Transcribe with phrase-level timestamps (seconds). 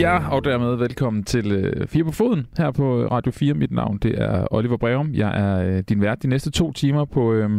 [0.00, 3.54] Ja, og dermed velkommen til øh, Fire på Foden her på øh, Radio 4.
[3.54, 5.14] Mit navn det er Oliver Breum.
[5.14, 7.50] Jeg er øh, din vært de næste to timer på øh,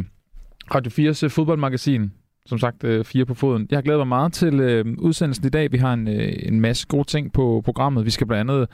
[0.75, 2.12] Radio 4's øh, fodboldmagasin.
[2.45, 3.67] Som sagt, øh, Fire på Foden.
[3.71, 5.71] Jeg glæder mig meget til øh, udsendelsen i dag.
[5.71, 8.05] Vi har en, øh, en masse gode ting på programmet.
[8.05, 8.70] Vi skal blandt andet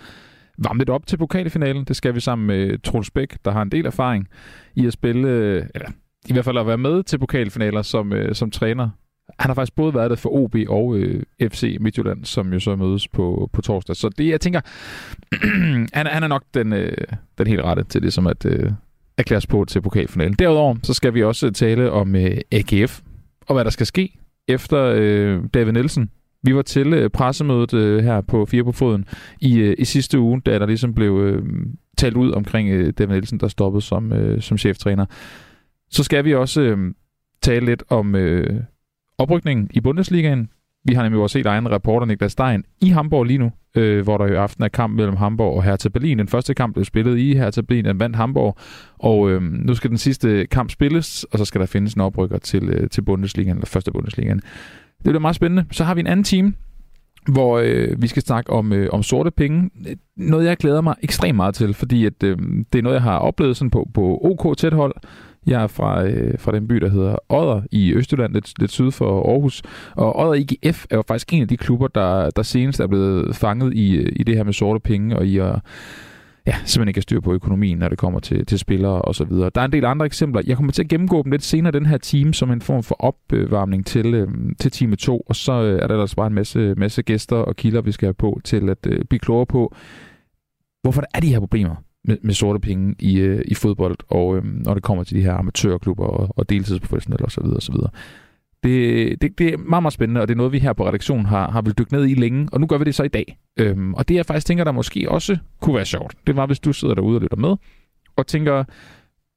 [0.58, 1.86] varme lidt op til pokalfinalen.
[1.86, 4.28] Det skal vi sammen med Troels Bæk, der har en del erfaring
[4.76, 5.90] i at spille, øh, eller
[6.30, 8.90] i hvert fald at være med til pokalfinaler som, øh, som træner
[9.40, 12.76] han har faktisk både været det for OB og øh, FC Midtjylland, som jo så
[12.76, 13.96] mødes på, på torsdag.
[13.96, 14.62] Så det, jeg tænker,
[15.98, 16.98] han, han er nok den, øh,
[17.38, 18.72] den helt rette til det, som at øh,
[19.18, 20.34] erklæres på til pokalfinalen.
[20.34, 23.02] Derudover så skal vi også øh, tale om øh, AGF,
[23.48, 26.12] og hvad der skal ske efter øh, David Nielsen.
[26.44, 29.06] Vi var til øh, pressemødet øh, her på Fire på Foden
[29.42, 31.44] i, øh, i sidste uge, da der ligesom blev øh,
[31.98, 35.06] talt ud omkring øh, David Nielsen, der stoppede som, øh, som cheftræner.
[35.90, 36.94] Så skal vi også øh,
[37.42, 38.16] tale lidt om...
[38.16, 38.62] Øh,
[39.18, 40.50] oprykningen i Bundesligaen.
[40.86, 44.18] Vi har nemlig også set egen reporter Niklas Stein i Hamburg lige nu, øh, hvor
[44.18, 46.20] der i aften er kamp mellem Hamburg og Hertha Berlin.
[46.20, 48.58] Den første kamp blev spillet i Hertha Berlin, den vandt Hamburg,
[48.98, 52.38] og øh, nu skal den sidste kamp spilles, og så skal der findes en oprykker
[52.38, 54.38] til, øh, til Bundesligaen, eller første Bundesligaen.
[54.98, 55.66] Det bliver meget spændende.
[55.72, 56.56] Så har vi en anden team,
[57.28, 59.70] hvor øh, vi skal snakke om, øh, om sorte penge.
[60.18, 62.38] Noget, jeg glæder mig ekstremt meget til, fordi at, øh,
[62.74, 64.96] det er noget, jeg har oplevet sådan på, på OK tæt hold.
[65.48, 68.92] Jeg er fra, øh, fra den by, der hedder Odder i Østjylland, lidt, lidt syd
[68.92, 69.62] for Aarhus.
[69.96, 73.36] Og Odder IGF er jo faktisk en af de klubber, der, der senest er blevet
[73.36, 75.60] fanget i, i det her med sorte penge, og i at
[76.48, 79.24] ja, simpelthen ikke har styr på økonomien, når det kommer til, til spillere og så
[79.24, 79.52] videre.
[79.56, 80.42] Der er en del andre eksempler.
[80.48, 82.96] Jeg kommer til at gennemgå dem lidt senere, den her team, som en form for
[83.00, 84.28] opvarmning til, øh,
[84.60, 87.56] til time 2, og så øh, er der ellers bare en masse, masse gæster og
[87.56, 89.76] kilder, vi skal have på til at øh, blive klogere på,
[90.82, 91.76] hvorfor der er de her problemer
[92.08, 95.22] med, med sorte penge i, øh, i fodbold, og øh, når det kommer til de
[95.22, 97.44] her amatørklubber og, og deltidsprofessionelle osv.
[97.44, 97.76] osv.
[98.64, 101.26] Det, det, det er meget, meget spændende, og det er noget, vi her på redaktionen
[101.26, 103.38] har, har vil dykke ned i længe, og nu gør vi det så i dag.
[103.60, 106.60] Øhm, og det, jeg faktisk tænker, der måske også kunne være sjovt, det var, hvis
[106.60, 107.56] du sidder derude og lytter med,
[108.16, 108.64] og tænker,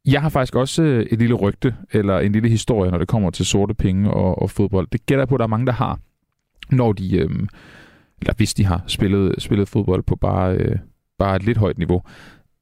[0.06, 3.31] jeg har faktisk også øh, et lille rygte, eller en lille historie, når det kommer
[3.31, 4.88] til sorte penge og, og fodbold.
[4.92, 5.98] Det gætter jeg på, at der er mange, der har,
[6.70, 7.48] når de, øhm,
[8.20, 10.78] eller hvis de har spillet, spillet fodbold på bare, øh,
[11.19, 12.02] bare et lidt højt niveau.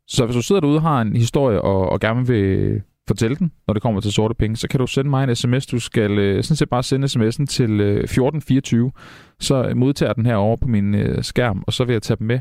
[0.09, 3.53] Så hvis du sidder derude og har en historie og, og gerne vil fortælle den,
[3.67, 5.67] når det kommer til sorte penge, så kan du sende mig en sms.
[5.67, 8.93] Du skal øh, sådan set bare sende sms'en til øh, 1424.
[9.41, 12.27] Så modtager den her over på min øh, skærm, og så vil jeg tage dem
[12.27, 12.41] med,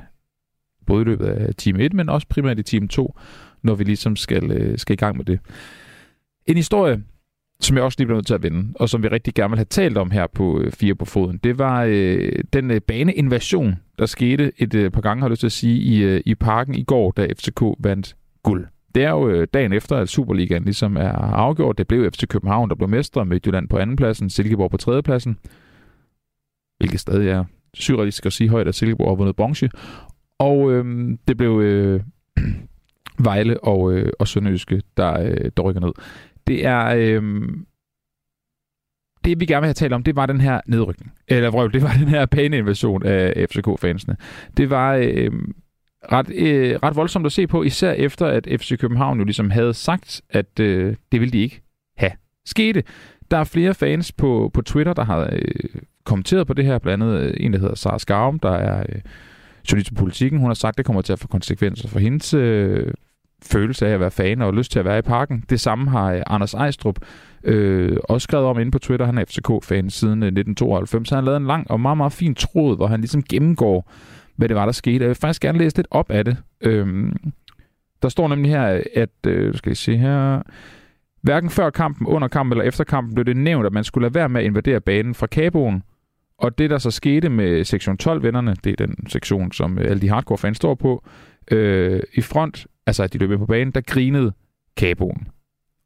[0.86, 3.16] både i løbet af time 1, men også primært i time 2,
[3.64, 5.40] når vi ligesom skal, øh, skal i gang med det.
[6.46, 7.04] En historie,
[7.60, 9.58] som jeg også lige blev nødt til at vinde, og som vi rigtig gerne vil
[9.58, 13.76] have talt om her på øh, Fire på Foden, det var øh, den øh, baneinvasion,
[14.00, 16.36] der skete et øh, par gange, har jeg lyst til at sige, i, øh, i
[16.36, 18.68] parken i går, da FCK vandt guld.
[18.96, 21.78] Det er jo øh, dagen efter, at Superligaen ligesom er afgjort.
[21.78, 25.38] Det blev FC København, der blev mestre, med Jylland på andenpladsen, Silkeborg på tredjepladsen,
[26.78, 27.44] hvilket stadig er
[27.74, 29.70] surrealistisk at sige højt, at Silkeborg har vundet bronze.
[30.40, 32.02] Og øh, det blev øh,
[33.20, 35.92] Vejle og, øh, og Sønderjyske, der, øh, der rykker ned.
[36.48, 36.96] Det er...
[36.98, 37.50] Øh,
[39.28, 41.14] det vi gerne vil have talt om, det var den her nedrykning.
[41.28, 44.16] Eller vrøv, det var den her pæne invasion af FCK-fansene.
[44.58, 45.32] Det var øh,
[46.12, 49.74] ret, øh, ret voldsomt at se på, især efter at FC København jo ligesom havde
[49.74, 51.62] sagt, at øh, det ville de ikke
[51.98, 52.12] have
[52.46, 52.84] skete.
[53.32, 57.04] Der er flere fans på, på Twitter, der har øh, kommenteret på det her, blandt
[57.04, 59.02] andet øh, en, der hedder Sara Skarum, der er øh,
[59.72, 60.40] journalist på politikken.
[60.40, 62.94] Hun har sagt, at det kommer til at få konsekvenser for hendes øh,
[63.44, 65.44] følelse af at være fan og lyst til at være i parken.
[65.50, 67.00] Det samme har øh, Anders Ejstrup
[67.44, 69.06] øh, også skrevet om inde på Twitter.
[69.06, 71.10] Han er FCK-fan siden øh, 1992.
[71.10, 73.92] Så han har lavet en lang og meget, meget fin tråd, hvor han ligesom gennemgår,
[74.36, 75.04] hvad det var, der skete.
[75.04, 76.38] Jeg vil faktisk gerne læse lidt op af det.
[76.62, 77.12] Øh,
[78.02, 80.42] der står nemlig her, at, øh, skal jeg se her,
[81.22, 84.14] hverken før kampen, under kampen eller efter kampen blev det nævnt, at man skulle lade
[84.14, 85.84] være med at invadere banen fra Kaboen.
[86.38, 90.02] Og det, der så skete med sektion 12-vennerne, det er den sektion, som øh, alle
[90.02, 91.04] de hardcore-fans står på,
[91.52, 94.34] øh, i front, altså at de løb på banen, der grinede
[94.78, 95.28] Kaboen.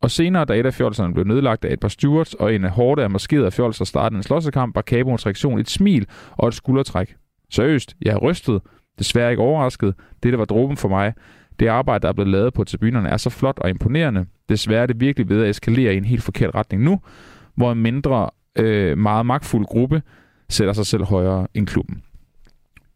[0.02, 3.04] Og senere, da et af fjolserne blev nedlagt af et par stewards, og en hårde
[3.04, 7.16] af maskerede fjolser startede en slåssekamp, var Cabons reaktion et smil og et skuldertræk.
[7.52, 8.62] Seriøst, jeg er rystet.
[9.00, 9.96] Desværre ikke overrasket.
[10.24, 11.14] Det, der var dråben for mig.
[11.60, 14.26] Det arbejde, der er blevet lavet på tribunerne, er så flot og imponerende.
[14.50, 17.00] Desværre er det virkelig ved at eskalere i en helt forkert retning nu,
[17.56, 20.02] hvor en mindre, øh, meget magtfuld gruppe
[20.50, 22.04] sætter sig selv højere end klubben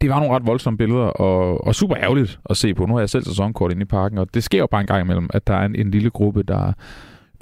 [0.02, 2.86] det var nogle ret voldsomme billeder, og, og super ærgerligt at se på.
[2.86, 5.02] Nu har jeg selv sæsonkort inde i parken, og det sker jo bare en gang
[5.02, 6.74] imellem, at der er en, en lille gruppe, der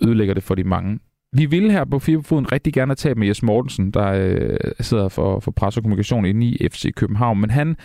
[0.03, 0.99] ødelægger det for de mange.
[1.35, 5.39] Vi ville her på Fiberfoden rigtig gerne tage med Jes Mortensen, der øh, sidder for,
[5.39, 7.75] for pres og kommunikation inde i FC København, men han,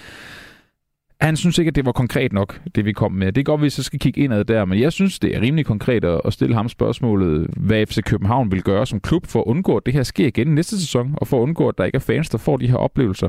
[1.20, 3.32] han synes ikke, at det var konkret nok, det vi kom med.
[3.32, 5.40] Det er godt, at vi så skal kigge indad der, men jeg synes, det er
[5.40, 9.44] rimelig konkret at stille ham spørgsmålet, hvad FC København vil gøre som klub for at
[9.46, 11.96] undgå, at det her sker igen næste sæson, og for at undgå, at der ikke
[11.96, 13.28] er fans, der får de her oplevelser.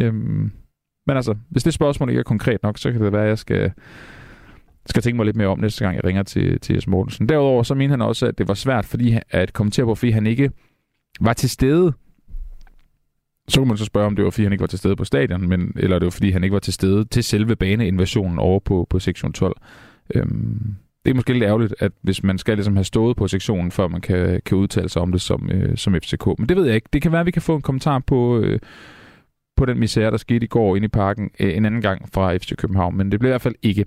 [0.00, 0.50] Øhm,
[1.06, 3.38] men altså, hvis det spørgsmål ikke er konkret nok, så kan det være, at jeg
[3.38, 3.72] skal,
[4.86, 7.28] skal tænke mig lidt mere om næste gang, jeg ringer til, til Jes Mortensen.
[7.28, 10.26] Derudover så mente han også, at det var svært fordi, at kommentere på, fordi han
[10.26, 10.50] ikke
[11.20, 11.92] var til stede.
[13.48, 15.04] Så kunne man så spørge, om det var, fordi han ikke var til stede på
[15.04, 18.60] stadion, men, eller det var, fordi han ikke var til stede til selve baneinvasionen over
[18.60, 19.56] på, på sektion 12.
[20.14, 20.74] Øhm,
[21.04, 23.88] det er måske lidt ærgerligt, at hvis man skal ligesom have stået på sektionen, før
[23.88, 26.26] man kan, kan udtale sig om det som, øh, som FCK.
[26.38, 26.88] Men det ved jeg ikke.
[26.92, 28.58] Det kan være, at vi kan få en kommentar på, øh,
[29.60, 32.36] på den misære, der skete i går inde i parken øh, en anden gang fra
[32.36, 33.84] FC København, men det bliver i hvert fald ikke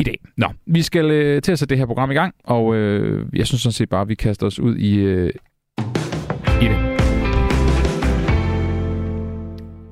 [0.00, 0.18] i dag.
[0.36, 3.46] Nå, vi skal øh, til at sætte det her program i gang, og øh, jeg
[3.46, 5.30] synes sådan set bare, at vi kaster os ud i, øh,
[6.62, 6.78] i det.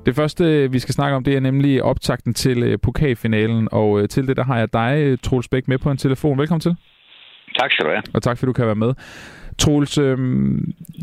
[0.05, 4.09] Det første, vi skal snakke om, det er nemlig optakten til øh, pokalfinalen, og øh,
[4.09, 6.37] til det, der har jeg dig, øh, Troels Bæk, med på en telefon.
[6.37, 6.75] Velkommen til.
[7.59, 8.03] Tak skal du have.
[8.13, 8.93] Og tak, fordi du kan være med.
[9.57, 10.17] Troels, øh,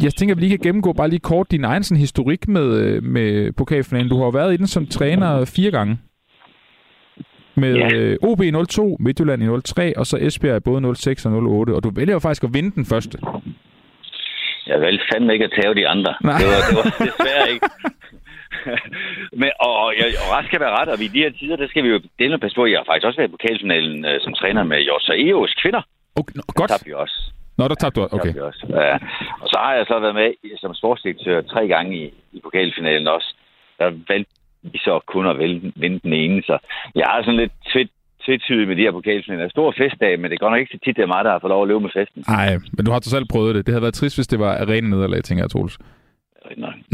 [0.02, 2.76] jeg tænker, at vi lige kan gennemgå bare lige kort din egen sådan, historik med,
[2.76, 4.08] øh, med pokalfinalen.
[4.08, 5.99] Du har jo været i den som træner fire gange.
[7.54, 7.94] Med ja.
[7.94, 11.70] øh, OB 02, Midtjylland i 03, og så Esbjerg i både 06 og 08.
[11.70, 13.19] Og du vælger jo faktisk at vinde den første.
[14.66, 16.14] Jeg valgte fandme ikke at tage de andre.
[16.22, 16.38] Nej.
[16.38, 17.66] Det var, det var desværre ikke.
[19.40, 21.84] Men, og, og, og ret skal være ret, og i de her tider, der skal
[21.84, 22.66] vi jo dele passe på.
[22.66, 25.82] Jeg har faktisk også været i pokalfinalen uh, som træner med Jossa Eos kvinder.
[26.20, 26.70] Okay, godt.
[26.70, 27.16] Der tabte vi også.
[27.62, 28.35] Nå, der tabte du okay.
[28.35, 28.67] Også.
[28.69, 28.94] Ja.
[29.43, 33.35] Og så har jeg så været med som sportsdirektør tre gange i, i pokalfinalen også.
[33.79, 34.32] Der valgte
[34.62, 36.59] vi så kun at vinde, vinde den ene, så
[36.94, 37.91] jeg har sådan lidt tvidt
[38.26, 39.49] tvetydigt med de her pokalfinaler.
[39.49, 41.50] Stor festdag, men det går nok ikke så tit, det er mig, der har fået
[41.50, 42.25] lov at leve med festen.
[42.29, 43.67] Nej, men du har selv prøvet det.
[43.67, 45.79] Det havde været trist, hvis det var rene nederlag, tænker jeg, Troels.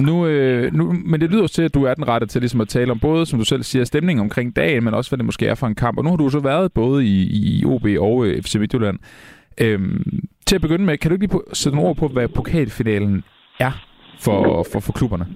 [0.03, 2.61] Nu, øh, nu, men det lyder også til, at du er den rette til ligesom
[2.61, 5.26] at tale om både, som du selv siger, stemningen omkring dagen, men også hvad det
[5.26, 5.99] måske er for en kamp.
[5.99, 8.99] Og nu har du så været både i, i OB og øh, FC Midtjylland.
[9.60, 13.25] Øhm, til at begynde med, kan du ikke lige sætte nogle ord på, hvad pokalfinalen
[13.60, 13.72] er
[14.25, 14.38] for,
[14.72, 15.26] for, for klubberne?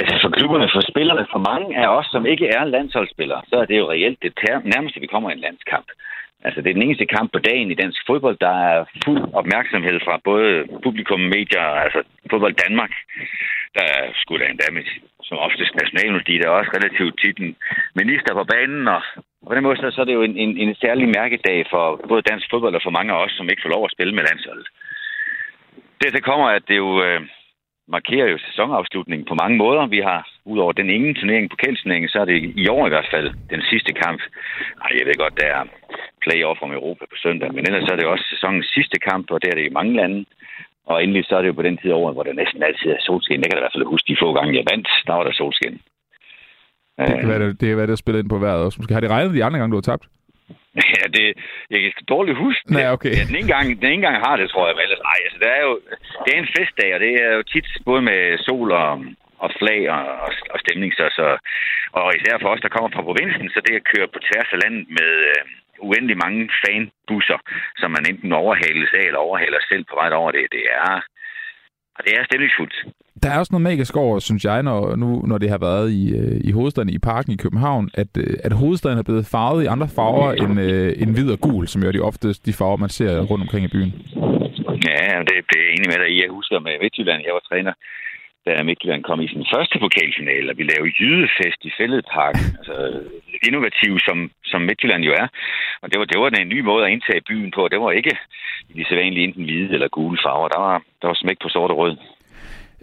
[0.00, 3.64] Altså, for klubberne, for spillerne, for mange af os, som ikke er landsholdsspillere, så er
[3.64, 4.32] det jo reelt det
[4.74, 5.88] nærmeste, vi kommer i en landskamp.
[6.44, 9.96] Altså, det er den eneste kamp på dagen i dansk fodbold, der er fuld opmærksomhed
[10.06, 10.48] fra både
[10.84, 12.00] publikum, medier, altså
[12.30, 12.92] fodbold Danmark,
[13.76, 14.84] der er skudt da endda med,
[15.28, 17.56] som oftest nationalmelodi, der er også relativt tit en
[18.00, 19.02] minister på banen, og
[19.46, 22.46] på den måde så er det jo en, en, en særlig mærkedag for både dansk
[22.50, 24.66] fodbold og for mange af os, som ikke får lov at spille med landsholdet.
[26.02, 27.20] Det kommer, at det jo øh,
[27.96, 29.86] markerer jo sæsonafslutningen på mange måder.
[29.86, 33.08] Vi har, udover den ingen turnering på kældsturneringen, så er det i år i hvert
[33.10, 34.20] fald den sidste kamp.
[34.84, 35.64] Ej, jeg ved godt, der er
[36.24, 39.42] playoff om Europa på søndag, men ellers så er det også sæsonens sidste kamp, og
[39.42, 40.24] det er det i mange lande.
[40.86, 43.00] Og endelig så er det jo på den tid over, hvor der næsten altid er
[43.00, 43.40] solskin.
[43.40, 45.32] Det kan jeg i hvert fald huske de få gange, jeg vandt, der var der
[45.32, 45.80] solskin.
[47.06, 48.78] Det kan være, det, det, kan være, det spillet ind på vejret også.
[48.78, 50.04] Måske har de regnet de andre gange, du har tabt?
[50.96, 51.26] Ja, det,
[51.70, 52.74] jeg kan dårligt huske det.
[52.76, 53.12] Nej, okay.
[53.18, 54.74] Ja, den, ene gang, den ene gang har det, tror jeg.
[54.76, 55.72] Men ellers, ej, altså, det er jo
[56.24, 58.92] det er en festdag, og det er jo tit både med sol og,
[59.44, 60.90] og flag og, og, og stemning.
[60.98, 61.26] Så, så,
[61.98, 64.58] og især for os, der kommer fra provinsen, så det at køre på tværs af
[64.64, 65.42] landet med øh,
[65.86, 67.38] uendelig mange fanbusser,
[67.80, 70.92] som man enten overhales af eller overhaler selv på vej over det, det er,
[71.98, 72.74] og det er stemningsfuldt.
[73.22, 76.02] Der er også noget magisk over, synes jeg, når, nu, når det har været i,
[76.18, 79.66] øh, i hovedstaden i parken i Københavven, at, øh, at hovedstaden er blevet farvet i
[79.66, 82.76] andre farver end, øh, end hvid og gul, som jo er de oftest de farver,
[82.76, 83.92] man ser rundt omkring i byen.
[84.88, 87.72] Ja, det, det er enig med dig Jeg husker med Midtjylland, jeg var træner,
[88.56, 92.46] da Midtjylland kom i sin første pokalfinale, og vi lavede jydefest i Fælledparken.
[92.58, 92.76] Altså,
[93.48, 94.18] innovativ som,
[94.50, 95.26] som Midtjylland jo er.
[95.82, 97.68] Og det var, det var en ny måde at indtage byen på.
[97.72, 98.14] Det var ikke
[98.76, 100.48] de sædvanlige enten hvide eller gule farver.
[100.48, 101.96] Der var, der var smæk på sort og rød.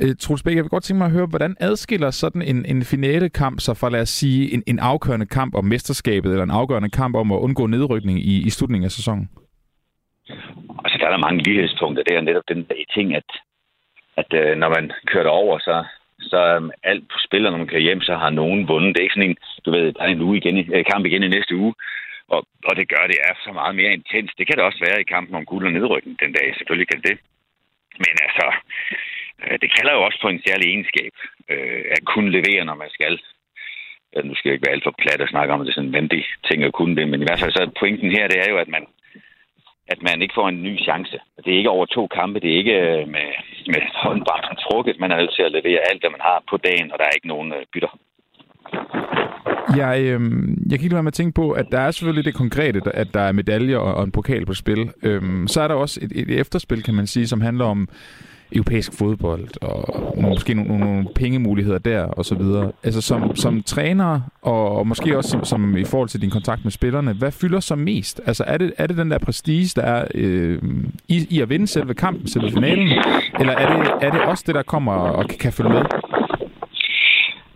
[0.01, 2.83] Øh, Troels Bæk, jeg vil godt tænke mig at høre, hvordan adskiller sådan en, en
[2.83, 6.89] finalekamp sig fra, lad os sige, en, en afgørende kamp om mesterskabet, eller en afgørende
[6.89, 9.29] kamp om at undgå nedrykning i, i slutningen af sæsonen?
[10.83, 12.03] Altså, der er der mange lighedspunkter.
[12.03, 13.29] Det er netop den ting, at,
[14.17, 15.83] at øh, når man kører over, så,
[16.19, 18.95] så um, alt på spiller, når man kører hjem, så har nogen vundet.
[18.95, 21.23] Det er ikke sådan en, du ved, der er en uge igen, øh, kamp igen
[21.23, 21.73] i næste uge.
[22.27, 24.31] Og, og det gør, det er så meget mere intens.
[24.37, 26.47] Det kan det også være i kampen om guld og nedrykning den dag.
[26.57, 27.17] Selvfølgelig kan det.
[28.03, 28.45] Men altså,
[29.43, 31.13] Øh, det kalder jo også på en særlig egenskab
[31.53, 33.13] øh, at kunne levere, når man skal.
[34.15, 35.79] Øh, nu skal jeg ikke være alt for plat at snakke om, at det er
[35.79, 38.39] sådan en vendig ting at kunne det, men i hvert fald så pointen her, det
[38.39, 38.85] er jo, at man,
[39.87, 41.17] at man ikke får en ny chance.
[41.43, 43.27] Det er ikke over to kampe, det er ikke øh, med,
[43.73, 44.99] med håndbremsen trukket.
[44.99, 47.15] Man er nødt til at levere alt, hvad man har på dagen, og der er
[47.17, 47.91] ikke nogen øh, bytter.
[49.81, 50.21] Jeg, øh,
[50.69, 53.07] jeg kan ikke lade med at tænke på, at der er selvfølgelig det konkrete, at
[53.13, 54.89] der er medaljer og, og en pokal på spil.
[55.03, 57.87] Øhm, så er der også et, et efterspil, kan man sige, som handler om
[58.55, 62.71] europæisk fodbold, og måske nogle, nogle pengemuligheder der, og så videre.
[62.83, 66.63] Altså som, som træner, og, og måske også som, som i forhold til din kontakt
[66.63, 68.21] med spillerne, hvad fylder så mest?
[68.25, 70.59] Altså er det, er det den der prestige, der er øh,
[71.07, 72.87] i, i at vinde selve kampen, selve finalen,
[73.39, 75.83] eller er det, er det også det, der kommer og kan, kan følge med?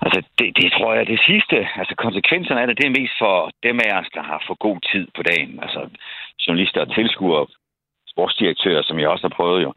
[0.01, 3.15] Altså, det, det tror jeg er det sidste, altså konsekvenserne af det, det er mest
[3.24, 5.60] for dem af os, der har for god tid på dagen.
[5.65, 5.82] Altså
[6.44, 7.46] journalister og tilskuere,
[8.13, 9.72] sportsdirektører, som jeg også har prøvet jo.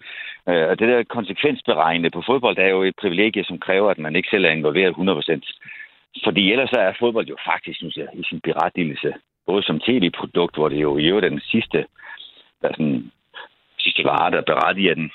[0.48, 3.98] Øh, og det der konsekvensberegne på fodbold, det er jo et privilegie, som kræver, at
[3.98, 6.22] man ikke selv er involveret 100%.
[6.24, 9.14] Fordi ellers er fodbold jo faktisk, synes jeg, i sin berettigelse,
[9.46, 11.78] både som tv-produkt, hvor det jo i øvrigt er den sidste,
[12.62, 13.10] der sådan,
[13.78, 15.10] sidste vare, der berettiger den,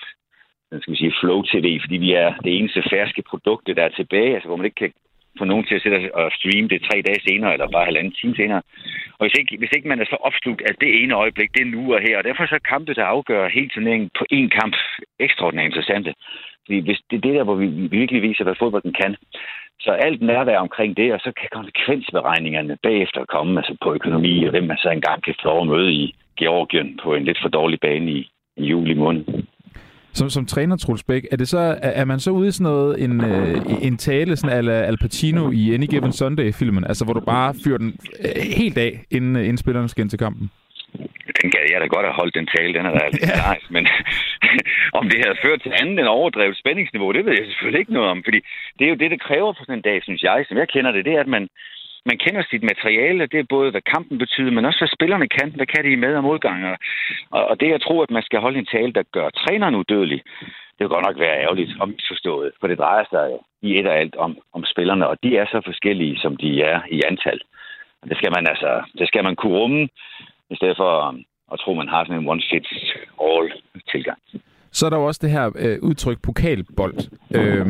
[0.71, 3.89] den skal vi sige, flow tv, fordi vi er det eneste ferske produkt, der er
[3.89, 4.93] tilbage, altså hvor man ikke kan
[5.39, 8.35] få nogen til at sætte og streame det tre dage senere, eller bare halvanden time
[8.35, 8.61] senere.
[9.17, 11.73] Og hvis ikke, hvis ikke man er så opslugt af det ene øjeblik, det er
[11.75, 14.75] nu og her, og derfor så er kampe, der afgør hele turneringen på én kamp,
[15.19, 16.13] ekstraordinært interessante.
[16.65, 17.67] Fordi hvis det er det der, hvor vi
[17.99, 19.15] virkelig viser, hvad fodbolden kan.
[19.79, 24.51] Så alt nærvær omkring det, og så kan konsekvensberegningerne bagefter komme, altså på økonomi, og
[24.51, 27.79] hvem man så engang kan få at møde i Georgien på en lidt for dårlig
[27.79, 29.25] bane i, i juli måned.
[30.17, 32.71] Som, som træner, Truls Bæk, er, det så, er, er man så ude i sådan
[32.71, 33.57] noget, en, øh,
[33.87, 37.77] en tale, sådan ala Al Pacino i Any Given Sunday-filmen, altså hvor du bare fyrer
[37.77, 37.91] den
[38.25, 40.51] øh, helt af, inden, øh, inden spillerne skal ind til kampen?
[41.39, 43.53] Den kan jeg da godt have holdt den tale, den er da altså ja.
[43.53, 43.83] nice, men
[44.99, 48.09] om det havde ført til andet end overdrevet spændingsniveau, det ved jeg selvfølgelig ikke noget
[48.13, 48.39] om, fordi
[48.77, 50.91] det er jo det, det kræver for sådan en dag, synes jeg, som jeg kender
[50.91, 51.43] det, det er, at man,
[52.09, 55.49] man kender sit materiale, det er både, hvad kampen betyder, men også, hvad spillerne kan.
[55.57, 56.75] Hvad kan de med- og modganger?
[57.35, 60.21] Og, og det, jeg tror, at man skal holde en tale, der gør træneren udødelig,
[60.75, 63.25] det vil godt nok være ærgerligt og misforstået, for det drejer sig
[63.61, 66.81] i et og alt om, om spillerne, og de er så forskellige, som de er
[66.91, 67.39] i antal.
[68.01, 69.89] Og det skal man altså, det skal man kunne rumme,
[70.49, 70.91] i stedet for
[71.53, 74.19] at tro, man har sådan en one-fits-all-tilgang.
[74.71, 76.95] Så er der jo også det her øh, udtryk pokalbold,
[77.35, 77.65] øh,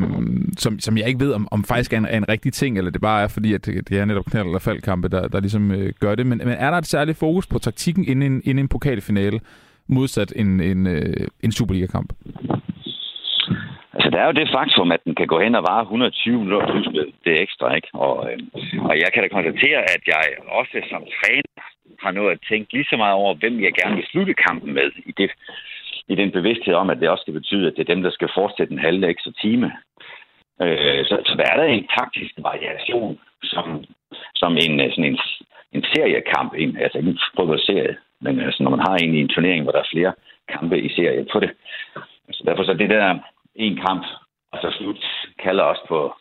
[0.57, 2.91] som, som jeg ikke ved, om, om faktisk er en, er en rigtig ting, eller
[2.91, 5.71] det bare er fordi, at det, det er netop knald- eller faldkampe, der, der ligesom
[5.71, 6.25] øh, gør det.
[6.25, 9.39] Men, men er der et særligt fokus på taktikken inden, inden en pokalfinale,
[9.87, 12.13] modsat en, en, øh, en Superliga-kamp?
[13.93, 16.71] Altså, der er jo det faktum, at den kan gå hen og vare 120 minutter
[16.71, 16.87] plus
[17.25, 17.89] det ekstra, ikke?
[17.93, 18.39] Og, øh,
[18.89, 20.23] og jeg kan da konstatere, at jeg
[20.59, 21.63] også som træner
[21.99, 24.89] har nået at tænke lige så meget over, hvem jeg gerne vil slutte kampen med
[25.05, 25.31] i det
[26.07, 28.29] i den bevidsthed om, at det også skal betyde, at det er dem, der skal
[28.37, 29.71] fortsætte en halv ekstra time.
[30.61, 33.83] Øh, så, så der er der en taktisk variation, som,
[34.35, 35.19] som en, øh, sådan en,
[35.71, 39.33] en seriekamp, en, altså ikke en fodboldserie, men altså, når man har en i en
[39.35, 40.13] turnering, hvor der er flere
[40.53, 41.51] kampe i serie på det.
[42.31, 43.19] Så derfor så det der
[43.55, 44.05] en kamp,
[44.51, 45.05] og så slut,
[45.43, 46.15] kalder også på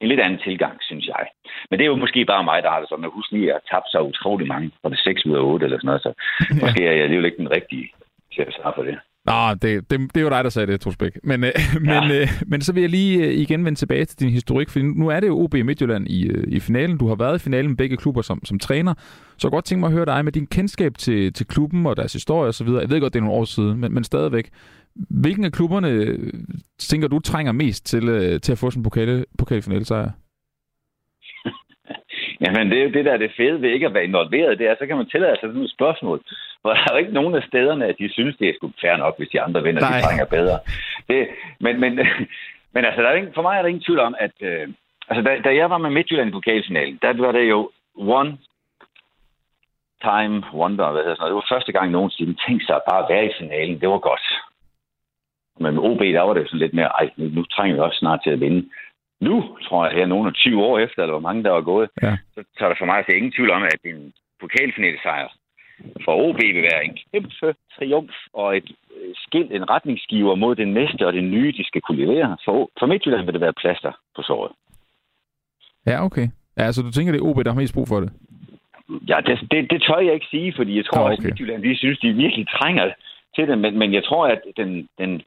[0.00, 1.26] en lidt anden tilgang, synes jeg.
[1.70, 3.60] Men det er jo måske bare mig, der har det sådan, at huske lige at
[3.70, 6.12] tabt så utrolig mange, for det 6 ud af 8 eller sådan noget, så
[6.50, 6.54] ja.
[6.60, 7.90] måske er jeg alligevel ikke den rigtige
[8.34, 8.98] til at svare på det.
[9.26, 11.18] Nå, det, det, det er jo dig, der sagde det, Troels Bæk.
[11.22, 11.50] Men, øh,
[11.86, 12.00] ja.
[12.00, 14.80] men, øh, men så vil jeg lige øh, igen vende tilbage til din historik, for
[14.98, 16.98] nu er det jo OB Midtjylland i, øh, i finalen.
[16.98, 18.94] Du har været i finalen med begge klubber som, som træner.
[19.38, 21.96] Så jeg godt tænke mig at høre dig med din kendskab til, til klubben og
[21.96, 22.68] deres historie osv.
[22.68, 24.50] Jeg ved godt, det er nogle år siden, men, men stadigvæk.
[25.22, 26.32] Hvilken af klubberne øh,
[26.78, 30.10] tænker du trænger mest til, øh, til at få sådan en pokal, pokalfinale sejr?
[32.42, 34.58] Jamen, det er jo det, der er det fede ved ikke at være involveret.
[34.58, 36.20] Det er, så kan man tillade sig sådan et spørgsmål.
[36.62, 38.96] For der er jo ikke nogen af stederne, at de synes, det er sgu fair
[38.96, 39.98] nok, hvis de andre vinder, Nej.
[39.98, 40.58] de trænger bedre.
[41.08, 41.28] Det,
[41.60, 41.92] men, men,
[42.74, 44.68] men altså, der er ingen, for mig er der ingen tvivl om, at øh,
[45.08, 48.38] altså, da, da, jeg var med Midtjylland i pokalfinalen, der var det jo one
[50.02, 51.34] time wonder, hvad hedder sådan noget.
[51.34, 53.80] Det var første gang nogensinde tænkte sig at bare være i finalen.
[53.80, 54.26] Det var godt.
[55.60, 57.98] Men med OB, der var det sådan lidt mere, ej, nu, nu trænger vi også
[57.98, 58.68] snart til at vinde
[59.20, 62.16] nu, tror jeg, her nogle 20 år efter, eller hvor mange der var gået, ja.
[62.34, 65.28] så tager der for mig til ingen tvivl om, at en pokalfinale-sejr
[66.04, 70.68] for OB vil være en kæmpe triumf og et øh, skilt, en retningsgiver mod det
[70.68, 72.36] næste og det nye, de skal kunne levere.
[72.44, 74.52] For, for Midtjylland vil det være plaster på såret.
[75.86, 76.28] Ja, okay.
[76.56, 78.12] Ja, altså du tænker, det er OB, der har mest brug for det?
[79.08, 81.16] Ja, det, det, det tør jeg ikke sige, fordi jeg tror, ja, okay.
[81.18, 82.92] at Midtjylland, de synes, de virkelig trænger
[83.36, 85.22] til det, men, men jeg tror, at den, den,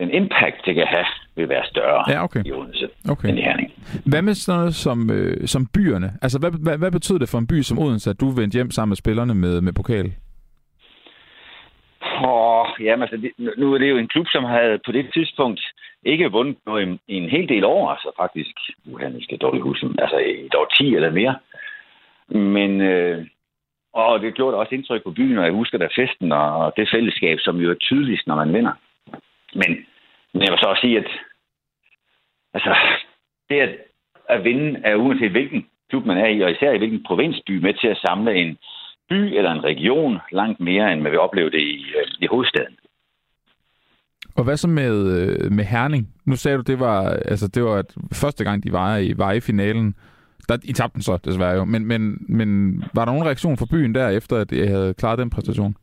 [0.00, 2.42] den impact, det kan have, vil være større ja, okay.
[2.44, 3.28] i Odense okay.
[3.28, 3.72] end i Herning.
[4.06, 6.10] Hvad med sådan noget som, øh, som byerne?
[6.22, 8.70] Altså, hvad, hvad, hvad betyder det for en by som Odense, at du vendte hjem
[8.70, 10.12] sammen med spillerne med, med pokal?
[12.24, 15.60] Oh, jamen, altså, det, nu er det jo en klub, som havde på det tidspunkt
[16.04, 18.54] ikke vundet noget i, i en hel del år, altså faktisk,
[18.86, 21.36] uha, nu skal dårligt huske, altså et år 10 eller mere.
[22.28, 23.26] Men, øh,
[23.94, 27.38] og det gjorde også indtryk på byen, og jeg husker da festen og det fællesskab,
[27.40, 28.72] som jo er tydeligst, når man vinder.
[29.54, 29.70] Men,
[30.32, 31.10] men jeg vil så også sige, at
[32.54, 32.74] altså,
[33.48, 33.72] det at,
[34.28, 37.74] at vinde er uanset hvilken klub man er i, og især i hvilken provinsby, med
[37.74, 38.58] til at samle en
[39.08, 42.76] by eller en region langt mere, end man vil opleve det i, øh, i hovedstaden.
[44.36, 46.08] Og hvad så med, øh, med Herning?
[46.26, 49.32] Nu sagde du, det var, altså, det var at første gang, de var i, var
[49.32, 49.94] i finalen.
[50.48, 51.64] Der, I tabte den så, desværre jo.
[51.64, 52.48] Men, men, men
[52.94, 55.74] var der nogen reaktion fra byen der, efter at jeg havde klaret den præstation?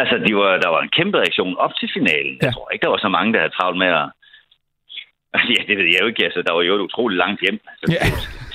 [0.00, 2.34] Altså, de var, der var en kæmpe reaktion op til finalen.
[2.40, 2.46] Ja.
[2.46, 4.06] Jeg tror ikke, der var så mange, der havde travlt med at
[5.54, 6.24] Ja, det ved jeg jo ikke.
[6.24, 7.60] Altså, der var jo et utroligt langt hjem.
[7.70, 8.04] Altså, Ja.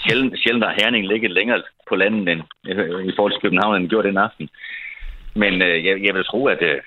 [0.04, 2.42] sjældent, sjældent har Herning ligget længere på landet end
[3.12, 4.50] i forhold til København, end den gjorde den aften.
[5.36, 6.80] Men øh, jeg, jeg vil tro, at, øh,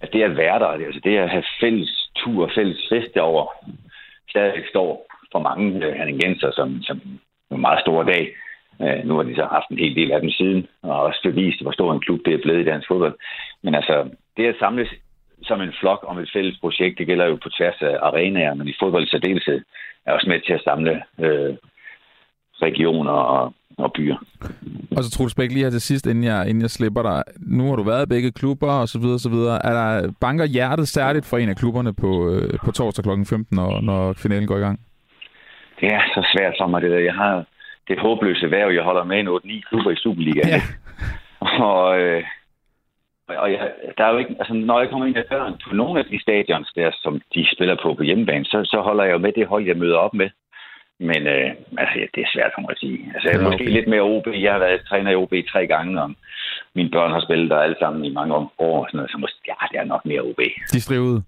[0.00, 3.72] at det at være der, altså det at have fælles tur og fælles fest derovre,
[4.30, 7.00] stadig står for mange øh, herningenser som, som
[7.50, 8.34] en meget stor dag.
[8.82, 11.62] Øh, nu har de så haft en hel del af dem siden, og også bevist,
[11.62, 13.14] hvor stor en klub det er blevet i dansk fodbold.
[13.62, 14.90] Men altså, det at samles
[15.42, 18.68] som en flok om et fælles projekt, det gælder jo på tværs af arenaer, men
[18.68, 19.60] i fodbold i særdeleshed
[20.06, 21.54] er også med til at samle øh,
[22.62, 24.16] regioner og, og byer.
[24.96, 27.22] Og så Troels Bæk, lige her til sidst, inden jeg, inden jeg slipper dig.
[27.38, 29.66] Nu har du været i begge klubber, og så videre, så videre.
[29.66, 33.10] Er der banker hjertet særligt for en af klubberne på, øh, på torsdag kl.
[33.10, 34.80] 15, når, når finalen går i gang?
[35.80, 36.98] Det er så svært for mig, det der.
[36.98, 37.44] Jeg har
[37.88, 40.48] det håbløse værv, jeg holder med en 8-9 klubber i Superligaen.
[40.48, 40.62] Ja.
[41.64, 42.24] Og, øh,
[43.28, 46.00] og jeg, der er jo ikke, altså, når jeg kommer ind ad døren på nogle
[46.00, 49.18] af de stadions der, som de spiller på på hjemmebane, så, så holder jeg jo
[49.18, 50.30] med det hold, jeg møder op med.
[50.98, 52.98] Men øh, altså, ja, det er svært mig at sige.
[53.14, 54.26] Altså, jeg er Ja, måske lidt mere OB.
[54.26, 56.10] Jeg har været træner i OB tre gange, og
[56.74, 58.50] mine børn har spillet der alle sammen i mange år.
[58.58, 60.40] Og sådan noget, så måske, ja, det er nok mere OB.
[60.72, 61.22] De strivede.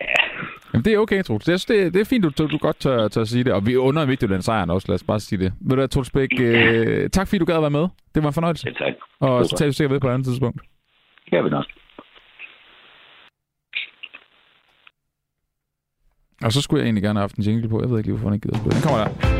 [0.00, 0.14] Ja,
[0.76, 1.48] Jamen, det er okay, Troels.
[1.48, 3.52] Jeg synes, det, det er fint, du, du, godt tør, tør at sige det.
[3.52, 5.52] Og vi under Midtjylland sejren også, lad os bare sige det.
[5.60, 7.88] Ved du hvad, Troels Bæk, øh, tak fordi du gad at være med.
[8.14, 8.62] Det var en fornøjelse.
[8.62, 8.92] selv tak.
[9.20, 10.60] Og så tager vi sikkert ved på et andet tidspunkt.
[11.32, 11.64] Her vi nok.
[16.44, 17.80] Og så skulle jeg egentlig gerne have haft en jingle på.
[17.80, 18.74] Jeg ved ikke lige, hvorfor han ikke gider spille.
[18.74, 19.36] Den kommer der.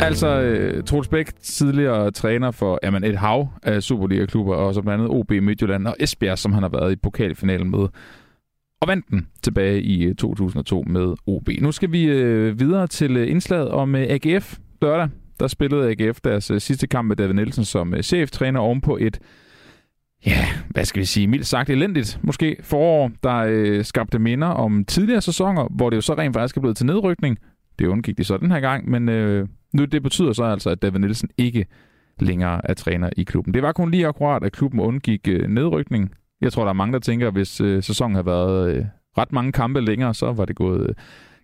[0.00, 5.04] Altså, øh, Troels Bæk, tidligere træner for jamen, et hav af Superliga-klubber, og så blandt
[5.04, 7.88] andet OB Midtjylland og Esbjerg, som han har været i pokalfinalen med,
[8.80, 11.48] og vandt den tilbage i øh, 2002 med OB.
[11.60, 15.08] Nu skal vi øh, videre til øh, indslaget om øh, AGF lørdag.
[15.40, 19.20] Der spillede AGF deres øh, sidste kamp med David Nielsen som øh, cheftræner ovenpå et
[20.26, 24.84] ja, hvad skal vi sige, mildt sagt elendigt, måske forår, der øh, skabte minder om
[24.84, 27.38] tidligere sæsoner, hvor det jo så rent faktisk er blevet til nedrykning.
[27.78, 30.82] Det undgik de så den her gang, men øh, nu det betyder så altså, at
[30.82, 31.66] David Nielsen ikke
[32.20, 33.54] længere er træner i klubben.
[33.54, 36.10] Det var kun lige akkurat, at klubben undgik øh, nedrykning.
[36.40, 38.84] Jeg tror, der er mange, der tænker, at hvis øh, sæsonen havde været øh,
[39.18, 40.94] ret mange kampe længere, så var det gået øh,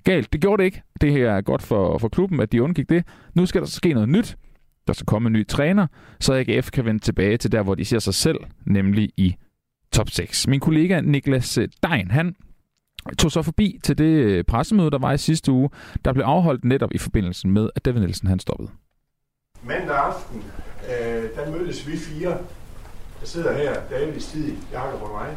[0.04, 0.32] galt.
[0.32, 0.82] Det gjorde det ikke.
[1.00, 3.04] Det her er godt for, for klubben, at de undgik det.
[3.34, 4.36] Nu skal der ske noget nyt.
[4.86, 5.86] Der skal komme en ny træner,
[6.20, 9.34] så AGF kan vende tilbage til der, hvor de ser sig selv, nemlig i
[9.92, 10.46] top 6.
[10.48, 12.34] Min kollega Niklas øh, Dein, han
[13.18, 15.70] tog så forbi til det øh, pressemøde, der var i sidste uge,
[16.04, 18.70] der blev afholdt netop i forbindelse med, at David Nielsen han stoppede.
[19.62, 20.42] Mandag aften,
[20.88, 22.38] øh, der mødtes vi fire,
[23.24, 25.36] jeg sidder her, David Stig, Jakob og mig,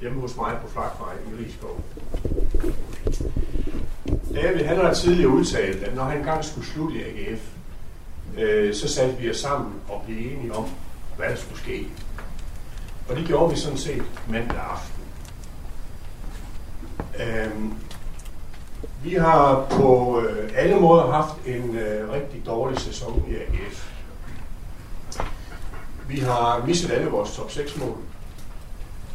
[0.00, 1.80] hjemme hos mig på Flakvej i Rigskov.
[4.34, 7.40] David, han har tidligere udtalt, at når han engang skulle slutte i AGF,
[8.38, 10.68] øh, så satte vi os sammen og blev enige om,
[11.16, 11.86] hvad der skulle ske.
[13.08, 15.04] Og det gjorde vi sådan set mandag aften.
[17.20, 17.74] Øhm,
[19.04, 23.89] vi har på øh, alle måder haft en øh, rigtig dårlig sæson i AGF.
[26.10, 27.96] Vi har misset alle vores top 6 mål.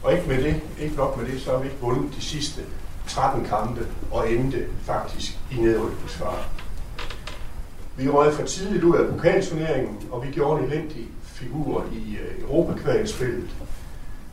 [0.04, 2.62] Og ikke med det, ikke nok med det, så har vi ikke vundet de sidste
[3.08, 6.44] 13 kampe og endte faktisk i nedrykningsfare.
[7.98, 12.42] Vi røg for tidligt ud af pokalturneringen, og vi gjorde en elendig figur i øh,
[12.42, 13.50] Europakvalspillet.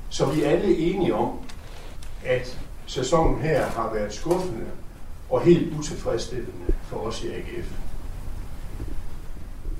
[0.09, 1.38] Så vi er alle enige om,
[2.25, 4.66] at sæsonen her har været skuffende
[5.31, 7.82] og helt utilfredsstillende for os i AGF.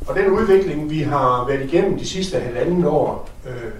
[0.07, 3.73] Og den udvikling, vi har været igennem de sidste halvanden år, øh,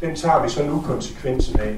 [0.00, 1.76] den tager vi så nu konsekvensen af.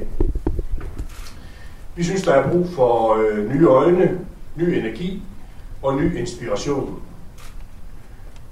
[1.96, 4.18] Vi synes, der er brug for øh, nye øjne,
[4.56, 5.22] ny energi
[5.82, 7.02] og ny inspiration.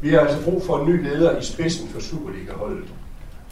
[0.01, 2.85] Vi har altså brug for en ny leder i spidsen for Superliga-holdet.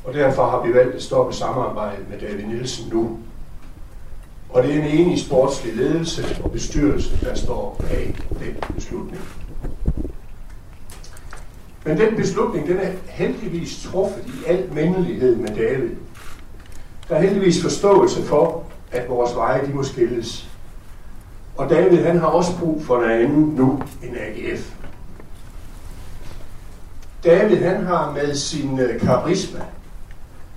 [0.04, 3.18] Og derfor har vi valgt at stoppe samarbejdet med David Nielsen nu.
[4.50, 9.22] Og det er en enig sportslig ledelse og bestyrelse, der står bag den beslutning.
[11.88, 15.90] Men den beslutning, den er heldigvis truffet i al mindelighed med David.
[17.08, 20.48] Der er heldigvis forståelse for, at vores veje de må skilles.
[21.56, 24.72] Og David, han har også brug for noget andet nu end AGF.
[27.24, 29.60] David, han har med sin øh, karisma,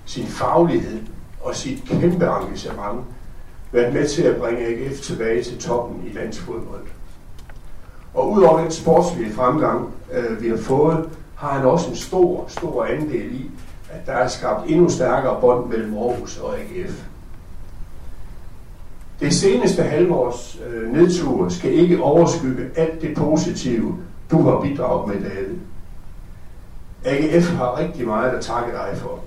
[0.06, 1.00] sin faglighed
[1.41, 3.06] og sit kæmpe engagement
[3.72, 6.86] været med til at bringe AGF tilbage til toppen i dansk fodbold.
[8.13, 11.10] Og udover den sportslige fremgang, øh, vi har fået,
[11.41, 13.51] har han også en stor, stor andel i,
[13.89, 17.04] at der er skabt endnu stærkere bånd mellem Aarhus og AGF.
[19.19, 23.95] Det seneste halvårs øh, nedtur skal ikke overskygge alt det positive,
[24.32, 25.56] du har bidraget med, David.
[27.06, 29.19] AGF har rigtig meget at takke dig for.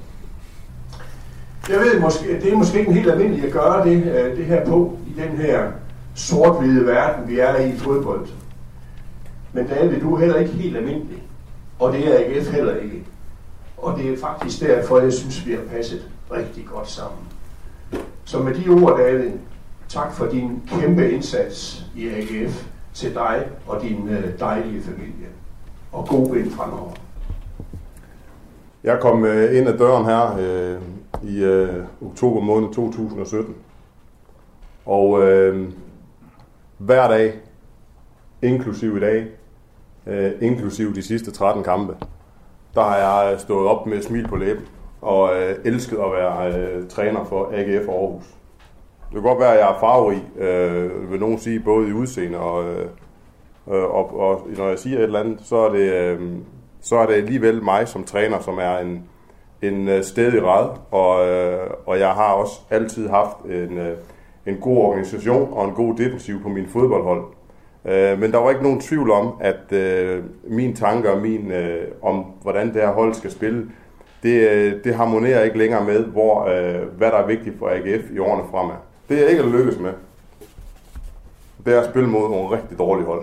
[1.68, 4.44] Jeg ved måske, at det er måske ikke helt almindeligt at gøre det, øh, det
[4.44, 5.70] her på i den her
[6.14, 8.27] sort-hvide verden, vi er i i fodbold.
[9.53, 11.24] Men David, du er heller ikke helt almindelig.
[11.79, 13.05] Og det er AGF heller ikke.
[13.77, 17.21] Og det er faktisk derfor, jeg synes, vi har passet rigtig godt sammen.
[18.25, 19.31] Så med de ord, David,
[19.89, 25.27] tak for din kæmpe indsats i AGF til dig og din øh, dejlige familie.
[25.93, 26.93] Og god vind fremover.
[28.85, 30.81] Jeg kom øh, ind ad døren her øh,
[31.23, 33.55] i øh, oktober måned 2017.
[34.87, 35.69] Og øh,
[36.79, 37.35] hver dag,
[38.43, 39.27] inklusiv i dag,
[40.07, 41.97] øh, inklusiv de sidste 13 kampe,
[42.75, 44.64] der har jeg stået op med smil på læben
[45.03, 48.25] og øh, elsket at være øh, træner for AGF Aarhus.
[49.05, 52.38] Det kan godt være, at jeg er farverig, øh, vil nogen sige, både i udseende
[52.38, 52.87] og, øh,
[53.69, 56.21] øh og, og når jeg siger et eller andet, så er det, øh,
[56.81, 59.05] så er det alligevel mig som træner, som er en,
[59.62, 63.97] en øh, stedig rad, og, øh, og jeg har også altid haft en, øh,
[64.47, 67.25] en god organisation og en god defensiv på min fodboldhold.
[67.88, 71.85] Øh, men der var ikke nogen tvivl om, at øh, min tanker og min, øh,
[72.03, 73.66] om, hvordan det her hold skal spille,
[74.23, 78.11] det, øh, det harmonerer ikke længere med, hvor, øh, hvad der er vigtigt for AGF
[78.11, 78.75] i årene fremad.
[79.09, 79.92] Det er ikke at lykkes med,
[81.64, 83.23] det er at spille mod nogle rigtig dårlige hold.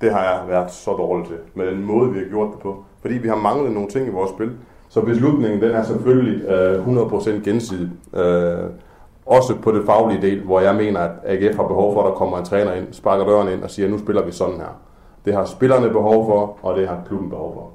[0.00, 2.84] Det har jeg været så dårlig til, med den måde, vi har gjort det på.
[3.00, 4.52] Fordi vi har manglet nogle ting i vores spil.
[4.88, 7.90] Så beslutningen, den er selvfølgelig øh, 100% gensidig.
[8.14, 8.70] Øh,
[9.26, 12.14] også på det faglige del, hvor jeg mener, at AGF har behov for, at der
[12.14, 14.80] kommer en træner ind, sparker døren ind og siger, nu spiller vi sådan her.
[15.24, 17.70] Det har spillerne behov for, og det har klubben behov for.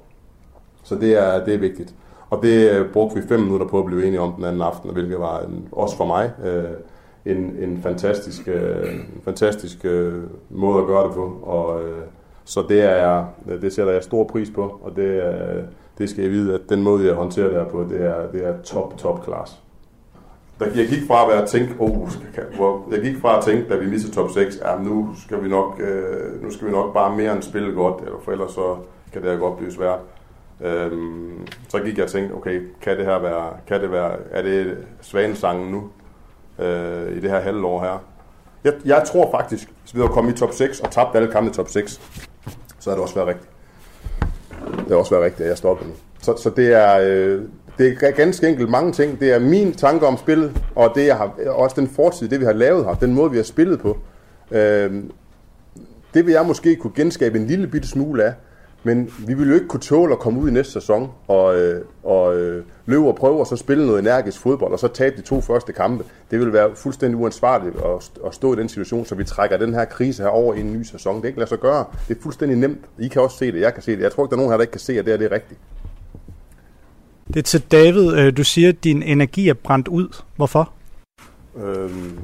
[0.84, 1.96] Så det er, det er vigtigt.
[2.30, 4.92] Og det øh, brugte vi fem minutter på at blive enige om den anden aften,
[4.94, 6.64] hvilket var en, også for mig øh,
[7.26, 11.40] en, en fantastisk, øh, en fantastisk øh, måde at gøre det på.
[11.44, 12.02] Og, øh,
[12.46, 13.26] så det, er
[13.62, 15.64] det sætter jeg stor pris på, og det, øh,
[15.98, 18.46] det skal jeg vide, at den måde, jeg håndterer det her på, det er, det
[18.48, 19.62] er top, top class.
[20.60, 22.10] Jeg gik fra at være at tænke, oh,
[22.56, 25.50] hvor, jeg gik fra at tænke, da vi mistede top 6, ja, nu skal vi
[25.50, 28.76] nok, øh, nu skal vi nok bare mere end spille godt, eller for ellers så
[29.14, 30.00] kan det her godt blive svært.
[30.62, 34.42] Øhm, så gik jeg og tænkte, okay, kan det her være, kan det være, er
[34.42, 35.90] det svanesangen nu,
[36.66, 38.04] øh, i det her halvår her?
[38.64, 41.50] Jeg, jeg tror faktisk, hvis vi havde kommet i top 6 og tabt alle kampe
[41.50, 42.02] i top 6,
[42.80, 43.50] så havde det også været rigtigt.
[44.60, 45.96] Det havde også været rigtigt, at jeg stoppede nu.
[46.22, 47.42] Så, så det er, øh,
[47.78, 49.20] det er ganske enkelt mange ting.
[49.20, 52.46] Det er min tanke om spillet, og det jeg har, også den fortid, det vi
[52.46, 53.98] har lavet her, den måde vi har spillet på.
[54.52, 55.04] Øh,
[56.14, 58.34] det vil jeg måske kunne genskabe en lille bitte smule af,
[58.84, 61.82] men vi vil jo ikke kunne tåle at komme ud i næste sæson og, øh,
[62.04, 65.22] og øh, løbe og prøve og så spille noget energisk fodbold, og så tabe de
[65.22, 66.04] to første kampe.
[66.32, 69.74] Det vil være fuldstændig uansvarligt at, at stå i den situation, så vi trækker den
[69.74, 71.16] her krise her over i en ny sæson.
[71.16, 71.86] Det kan ikke lade sig gøre.
[72.08, 72.86] Det er fuldstændig nemt.
[73.00, 74.02] I kan også se det, jeg kan se det.
[74.02, 75.26] Jeg tror ikke, der er nogen her, der ikke kan se, at det, er, det
[75.26, 75.60] er rigtigt.
[77.28, 78.18] Det er til David.
[78.18, 80.22] Øh, du siger, at din energi er brændt ud.
[80.36, 80.72] Hvorfor?
[81.64, 82.20] Øhm,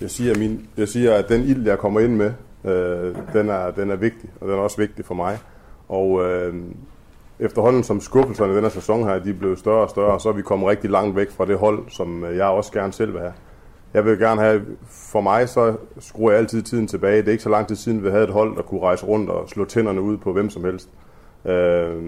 [0.00, 2.32] jeg, siger, min, jeg siger, at den ild, jeg kommer ind med,
[2.64, 5.38] øh, den, er, den er vigtig, og den er også vigtig for mig.
[5.88, 6.54] Og øh,
[7.38, 10.32] efterhånden som skuffelserne i denne sæson her, de er blevet større og større, så er
[10.32, 13.20] vi kommet rigtig langt væk fra det hold, som øh, jeg også gerne selv vil
[13.20, 13.32] have.
[13.94, 17.16] Jeg vil gerne have, for mig så skruer jeg altid tiden tilbage.
[17.16, 19.30] Det er ikke så lang tid siden, vi havde et hold, der kunne rejse rundt
[19.30, 20.88] og slå tænderne ud på hvem som helst.
[21.44, 22.02] Øh,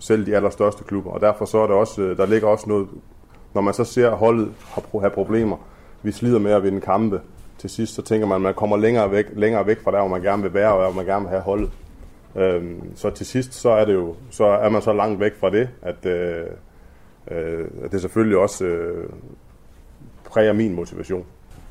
[0.00, 1.10] selv de allerstørste klubber.
[1.10, 2.88] Og derfor så er det også, øh, der ligger også noget,
[3.54, 4.52] når man så ser holdet
[5.00, 5.56] have problemer,
[6.02, 7.20] vi slider med at vinde kampe
[7.58, 10.08] til sidst, så tænker man, at man kommer længere væk, længere væk fra der, hvor
[10.08, 11.70] man gerne vil være, og hvor man gerne vil have holdet.
[12.36, 15.50] Øhm, så til sidst, så er, det jo, så er man så langt væk fra
[15.50, 16.46] det, at, øh,
[17.30, 19.08] øh, at det selvfølgelig også øh,
[20.24, 21.24] præger min motivation.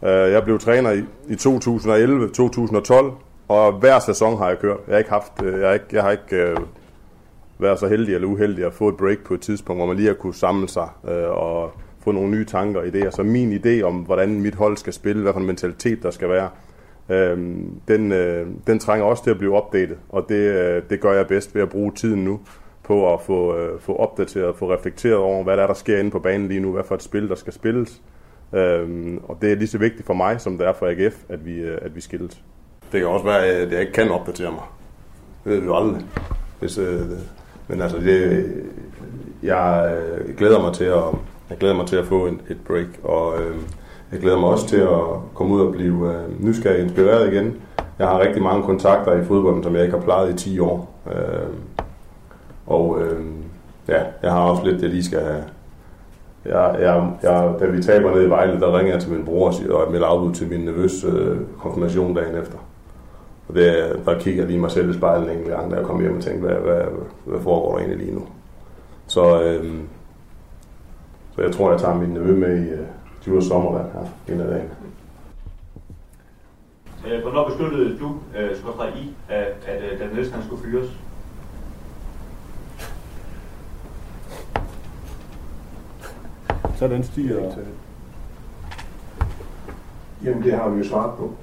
[0.04, 3.12] Øh, jeg blev træner i, i 2011-2012,
[3.48, 4.78] og hver sæson har jeg kørt.
[4.88, 6.58] Jeg har ikke haft, øh, jeg har ikke, jeg har ikke øh,
[7.60, 10.08] være så heldig eller uheldig at få et break på et tidspunkt, hvor man lige
[10.08, 11.72] har kunne samle sig øh, og
[12.04, 13.12] få nogle nye tanker og idéer.
[13.12, 16.30] Så min idé om, hvordan mit hold skal spille, hvad for en mentalitet der skal
[16.30, 16.50] være,
[17.10, 17.38] øh,
[17.88, 19.98] den, øh, den trænger også til at blive opdateret.
[20.10, 22.40] Og det, øh, det gør jeg bedst ved at bruge tiden nu
[22.84, 26.12] på at få, øh, få opdateret, få reflekteret over, hvad der er, der sker inde
[26.12, 28.02] på banen lige nu, hvad for et spil, der skal spilles.
[28.54, 31.46] Øh, og det er lige så vigtigt for mig, som det er for AGF, at
[31.46, 32.42] vi, øh, at vi skilles.
[32.92, 34.64] Det kan også være, at jeg ikke kan opdatere mig.
[35.44, 36.06] Det ved vi jo aldrig.
[36.60, 37.02] Hvis, øh,
[37.68, 38.46] men altså, det,
[39.44, 41.04] jeg øh, glæder mig til at,
[41.50, 43.56] jeg glæder mig til at få en, et break, og øh,
[44.12, 47.56] jeg glæder mig også til at komme ud og blive øh, nysgerrig inspireret igen.
[48.00, 50.94] Jeg har rigtig mange kontakter i fodbolden, som jeg ikke har plejet i 10 år.
[51.12, 51.48] Øh,
[52.68, 53.26] og øh,
[53.88, 55.44] ja, jeg har også lidt, jeg lige skal have.
[56.46, 59.48] Jeg, jeg, jeg, da vi taber ned i Vejle, der ringer jeg til min bror
[59.48, 62.58] og siger, og jeg melder afbud til min nervøs øh, konfirmation dagen efter.
[63.48, 66.02] Og det, der kigger jeg lige mig selv i spejlet en gang, da jeg kom
[66.02, 66.86] hjem og tænkte, hvad, hvad,
[67.26, 68.28] hvad foregår der egentlig lige nu?
[69.08, 69.74] Så, øh,
[71.36, 72.88] så jeg tror, jeg tager min nevø med i øh,
[73.26, 74.70] Djurs sommervand her en af dagene.
[77.08, 80.90] Øh, hvornår besluttede du, øh, skulle I, at, at øh, Dan Nielsen skulle fyres?
[86.76, 87.56] Så den stiger.
[90.24, 91.34] Jamen, det har vi jo svaret på.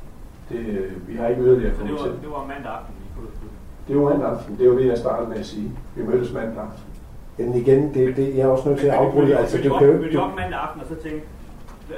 [0.49, 3.29] Det, øh, vi har ikke yderligere det var, det var mandag aften, vi kunne
[3.89, 4.57] Det var mandag aften.
[4.59, 5.71] Det var det, jeg startede med at sige.
[5.97, 6.83] Vi mødtes mandag aften.
[7.39, 9.37] Jamen igen, det, det, jeg er også nødt til at afbryde.
[9.39, 11.23] Altså, du kan jo op mandag aften og så tænke,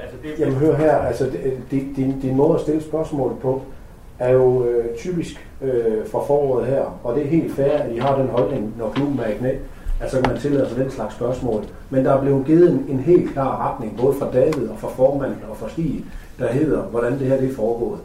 [0.02, 3.62] altså det, Jamen hør her, altså det- det- din, din måde at stille spørgsmål på,
[4.18, 7.98] er jo øh, typisk øh, fra foråret her, og det er helt fair, at I
[7.98, 9.50] har den holdning, når klubben er i knæ,
[10.00, 11.62] at så kan man tillade sig den slags spørgsmål.
[11.90, 14.88] Men der er blevet givet en, en helt klar retning, både fra David og fra
[14.88, 16.04] formanden og fra Stig,
[16.38, 17.98] der hedder, hvordan det her det er foregået.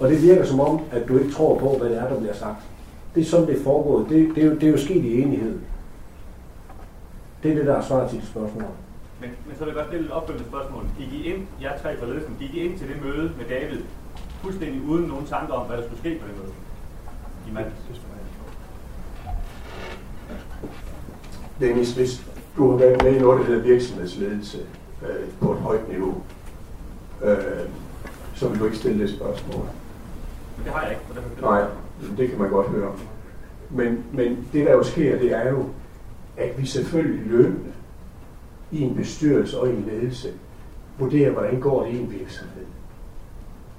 [0.00, 2.34] Og det virker som om, at du ikke tror på, hvad det er, der bliver
[2.34, 2.62] sagt.
[3.14, 4.08] Det er sådan, det er foregået.
[4.08, 5.58] Det, det, er, jo, det er jo sket i enighed.
[7.42, 8.64] Det er det, der er svaret til dit spørgsmål.
[9.20, 10.82] Men, men så vil jeg godt stille et opfølgende spørgsmål.
[10.98, 13.80] Gik I ind, jeg tre fra ledelsen, gik I ind til det møde med David,
[14.42, 16.52] fuldstændig uden nogen tanker om, hvad der skulle ske på det møde?
[17.48, 17.86] I mandags.
[21.60, 24.58] Dennis, hvis du har været med i noget, der hedder virksomhedsledelse
[25.02, 26.22] øh, på et højt niveau,
[27.24, 27.36] øh,
[28.34, 29.66] så vil du ikke stille det spørgsmål.
[30.56, 31.02] Men det har jeg ikke.
[31.10, 31.68] Og derfor Nej,
[32.16, 32.92] det kan man godt høre.
[33.70, 35.64] Men, men det, der jo sker, det er jo,
[36.36, 37.72] at vi selvfølgelig løbende
[38.72, 40.28] i en bestyrelse og i en ledelse
[40.98, 42.64] vurderer, hvordan går det i en virksomhed.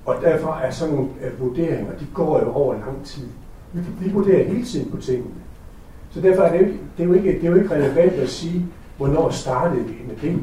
[0.06, 3.28] Og derfor er sådan nogle øh, vurderinger, de går jo over lang tid.
[3.74, 5.34] Vi, vi vurderer hele tiden på tingene.
[6.10, 8.66] Så derfor er det, det, er jo ikke, det er jo ikke relevant at sige,
[8.98, 10.40] hvornår startede vi med det.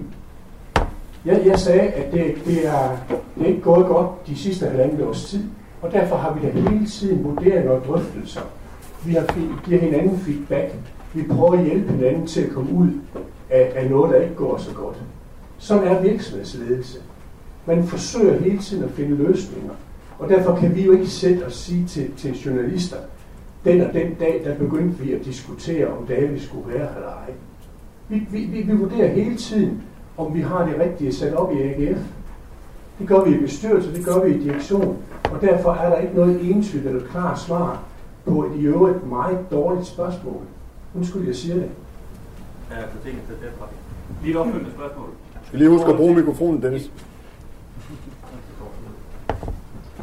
[1.24, 5.06] Jeg, jeg sagde, at det, det, er, det er ikke gået godt de sidste halvandet
[5.06, 5.44] års tid,
[5.84, 8.40] og derfor har vi da hele tiden vurderinger og drøftelser.
[9.06, 10.74] Vi har giver hinanden feedback.
[11.14, 12.88] Vi prøver at hjælpe hinanden til at komme ud
[13.50, 14.96] af, af noget, der ikke går så godt.
[15.58, 16.98] Sådan er virksomhedsledelse.
[17.66, 19.70] Man forsøger hele tiden at finde løsninger.
[20.18, 22.96] Og derfor kan vi jo ikke sætte og sige til, til journalister,
[23.64, 27.08] den og den dag, der begyndte vi at diskutere, om David skulle være her eller
[27.08, 27.32] ej.
[28.08, 29.82] Vi, vi, vi, vi vurderer hele tiden,
[30.16, 31.98] om vi har det rigtige sat op i AGF.
[32.98, 35.02] Det gør vi i bestyrelse, det gør vi i direktion,
[35.32, 37.82] og derfor er der ikke noget entydigt eller klart svar
[38.24, 40.40] på et i øvrigt meget dårligt spørgsmål.
[40.96, 41.70] Undskyld, jeg siger det.
[42.70, 43.66] Ja, tænker jeg til derfra.
[44.22, 45.06] Lige et opfølgende spørgsmål.
[45.06, 46.90] Du skal lige huske at bruge mikrofonen, Dennis.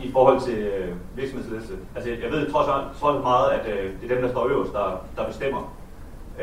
[0.01, 1.73] I forhold til øh, virksomhedsledelse.
[1.95, 4.31] Altså, jeg, jeg ved trods alt, trods alt meget, at øh, det er dem, der
[4.31, 5.73] står øverst, der, der bestemmer.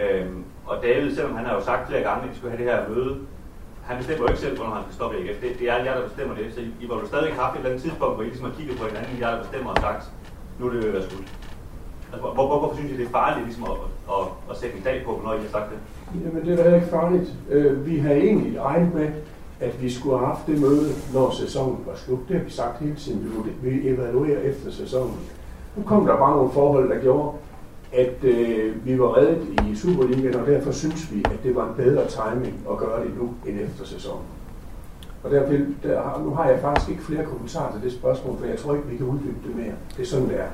[0.01, 2.73] Øhm, og David, selvom han har jo sagt flere gange, at vi skulle have det
[2.73, 3.17] her møde,
[3.89, 5.39] han bestemmer jo ikke selv, hvornår han skal stoppe AGF.
[5.43, 6.45] Det, det er jer, der bestemmer det.
[6.55, 8.57] Så I, I var jo stadig haft et eller andet tidspunkt, hvor I ligesom har
[8.59, 10.03] kigget på hinanden, jer, der bestemmer og sagt,
[10.59, 11.29] nu er det ved at være slut.
[12.11, 13.77] Altså, hvor, hvor, hvorfor synes I, det er farligt ligesom at,
[14.15, 15.79] at, at sætte en dag på, når I har sagt det?
[16.25, 17.29] Jamen, det er da heller ikke farligt.
[17.51, 19.09] Øh, vi har egentlig regnet med,
[19.61, 22.23] at vi skulle have haft det møde, når sæsonen var slut.
[22.29, 23.21] Det har vi sagt hele tiden.
[23.63, 25.17] Vi, vi evaluerer efter sæsonen.
[25.77, 27.33] Nu kom der bare nogle forhold, der gjorde,
[27.93, 31.75] at øh, vi var reddet i Superligaen, og derfor synes vi, at det var en
[31.77, 34.25] bedre timing at gøre det nu end efter sæsonen.
[35.25, 38.39] Og der vil, der, har- nu har jeg faktisk ikke flere kommentarer til det spørgsmål,
[38.39, 39.73] for jeg tror ikke, vi kan uddybe det mere.
[39.97, 40.47] Det er sådan, det er.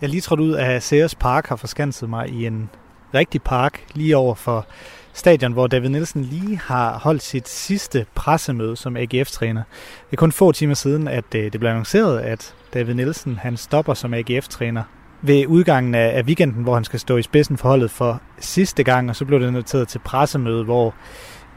[0.00, 2.70] Jeg lige trådt ud af Sears Park har forskanset mig i en
[3.14, 4.66] rigtig park lige over for
[5.12, 9.62] stadion, hvor David Nielsen lige har holdt sit sidste pressemøde som AGF-træner.
[10.10, 13.56] Det er kun få timer siden, at øh, det blev annonceret, at David Nielsen han
[13.56, 14.82] stopper som AGF-træner
[15.26, 18.82] ved udgangen af, af weekenden, hvor han skal stå i spidsen for holdet for sidste
[18.84, 20.94] gang, og så blev det noteret til pressemøde, hvor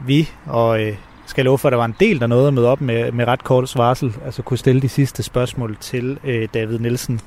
[0.06, 0.94] vi og øh,
[1.26, 3.12] skal jeg love for, at der var en del, der nåede at møde op med,
[3.12, 7.20] med ret kort varsel, altså kunne stille de sidste spørgsmål til øh, David Nielsen.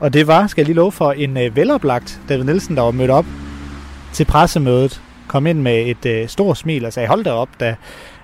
[0.00, 2.90] Og det var, skal jeg lige love for, en øh, veloplagt David Nielsen, der var
[2.90, 3.26] mødt op
[4.12, 7.76] til pressemødet, kom ind med et øh, stort smil og sagde, hold da op, da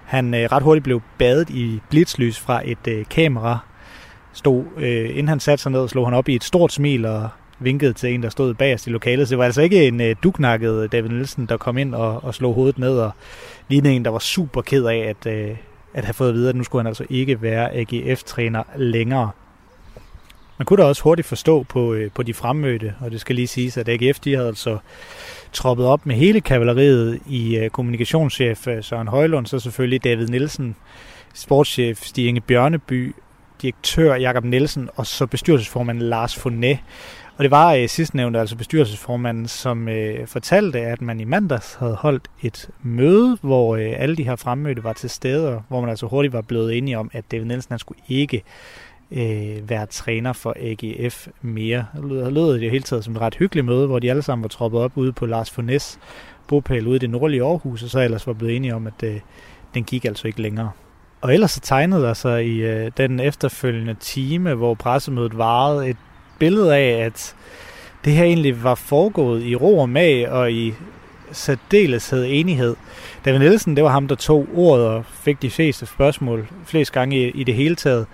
[0.05, 3.59] han øh, ret hurtigt blev badet i blitzlys fra et øh, kamera.
[4.33, 7.29] Stod, øh, inden han satte sig ned, slog han op i et stort smil og
[7.64, 9.29] vinkede til en, der stod bagerst i lokalet.
[9.29, 12.35] Så det var altså ikke en øh, duknakket David Nielsen, der kom ind og, og
[12.35, 13.11] slog hovedet ned og
[13.68, 15.57] lignede en, der var super ked af at, øh,
[15.94, 19.31] at have fået at vide, at nu skulle han altså ikke være AGF-træner længere.
[20.59, 23.46] Man kunne da også hurtigt forstå på, øh, på de fremmødte, og det skal lige
[23.46, 24.79] siges, at AGF de havde altså
[25.53, 30.77] troppet op med hele kavaleriet i øh, kommunikationschef øh, Søren Højlund, så selvfølgelig David Nielsen,
[31.35, 33.14] sportschef Stig Inge Bjørneby,
[33.62, 36.79] direktør Jakob Nielsen og så bestyrelsesformand Lars Fonet.
[37.37, 41.95] Og det var øh, sidstnævnte, altså bestyrelsesformanden, som øh, fortalte, at man i mandags havde
[41.95, 45.90] holdt et møde, hvor øh, alle de her fremmødte var til stede, og hvor man
[45.90, 48.42] altså hurtigt var blevet enige om, at David Nielsen han skulle ikke
[49.11, 51.87] øh, være træner for AGF mere.
[51.97, 54.23] Det lød, lød det jo hele taget som et ret hyggeligt møde, hvor de alle
[54.23, 55.99] sammen var troppet op ude på Lars Fornes
[56.49, 59.21] bopæl ude i det nordlige Aarhus, og så ellers var blevet enige om, at øh,
[59.75, 60.71] den gik altså ikke længere.
[61.21, 65.97] Og ellers så tegnede der sig i øh, den efterfølgende time, hvor pressemødet varede, et
[66.42, 67.35] billede af, at
[68.05, 70.74] det her egentlig var foregået i ro og mag og i
[71.33, 72.76] særdeleshed enighed.
[73.24, 77.16] David Nielsen, det var ham, der tog ordet og fik de fleste spørgsmål flest gange
[77.16, 78.07] i, i det hele taget.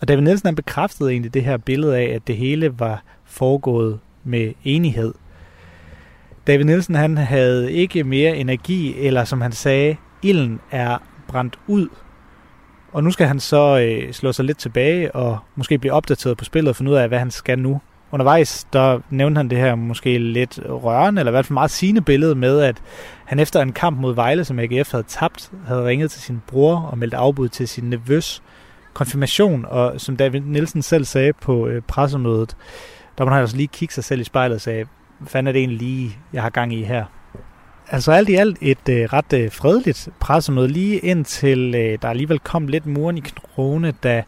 [0.00, 3.98] Og David Nielsen han bekræftede egentlig det her billede af, at det hele var foregået
[4.24, 5.14] med enighed.
[6.46, 11.88] David Nielsen han havde ikke mere energi, eller som han sagde, ilden er brændt ud.
[12.96, 16.44] Og nu skal han så øh, slå sig lidt tilbage og måske blive opdateret på
[16.44, 17.80] spillet og finde ud af, hvad han skal nu.
[18.12, 22.00] Undervejs, der nævnte han det her måske lidt rørende, eller i hvert fald meget sigende
[22.00, 22.82] billede med, at
[23.24, 26.76] han efter en kamp mod Vejle, som AGF havde tabt, havde ringet til sin bror
[26.76, 28.42] og meldt afbud til sin nevøs
[28.94, 32.56] konfirmation, og som David Nielsen selv sagde på øh, pressemødet,
[33.18, 34.84] der må han altså lige kigge sig selv i spejlet og sagde,
[35.18, 37.04] hvad fanden er det egentlig lige, jeg har gang i her?
[37.88, 42.38] Altså alt i alt et øh, ret øh, fredeligt pressemøde, lige indtil øh, der alligevel
[42.38, 44.22] kom lidt muren i krone, da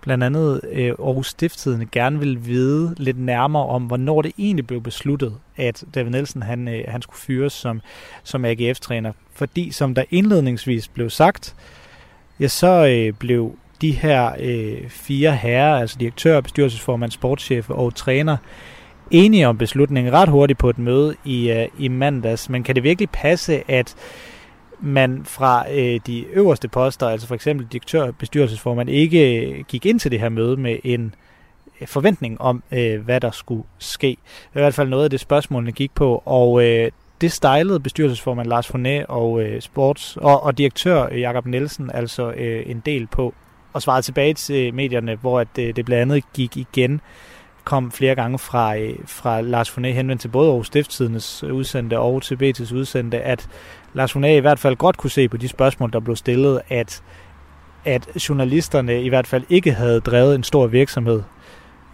[0.00, 4.82] blandt andet øh, Aarhus Stifttidende gerne vil vide lidt nærmere om, hvornår det egentlig blev
[4.82, 7.80] besluttet, at David Nielsen han, øh, han skulle fyres som,
[8.22, 9.12] som AGF-træner.
[9.34, 11.56] Fordi som der indledningsvis blev sagt,
[12.40, 18.36] ja, så øh, blev de her øh, fire herrer, altså direktør, bestyrelsesformand, sportschef og træner,
[19.10, 22.48] enige om beslutningen ret hurtigt på et møde i, øh, i mandags.
[22.48, 23.94] Men kan det virkelig passe, at
[24.80, 30.00] man fra øh, de øverste poster, altså for eksempel direktør, bestyrelsesformand, ikke øh, gik ind
[30.00, 31.14] til det her møde med en
[31.80, 34.06] øh, forventning om, øh, hvad der skulle ske.
[34.06, 36.90] Det er i hvert fald noget af det, spørgsmålene gik på, og øh,
[37.20, 42.62] det stejlede bestyrelsesformand Lars Foné og øh, sports og, og direktør Jakob Nielsen altså øh,
[42.66, 43.34] en del på
[43.72, 47.00] og svarede tilbage til øh, medierne, hvor at, øh, det blandt andet gik igen
[47.64, 52.22] kom flere gange fra, øh, fra Lars Foné henvendt til både Aarhus Stiftstidens udsendte og
[52.22, 53.48] til BT's udsendte, at
[53.94, 57.02] Lars Foné i hvert fald godt kunne se på de spørgsmål, der blev stillet, at,
[57.84, 61.22] at journalisterne i hvert fald ikke havde drevet en stor virksomhed.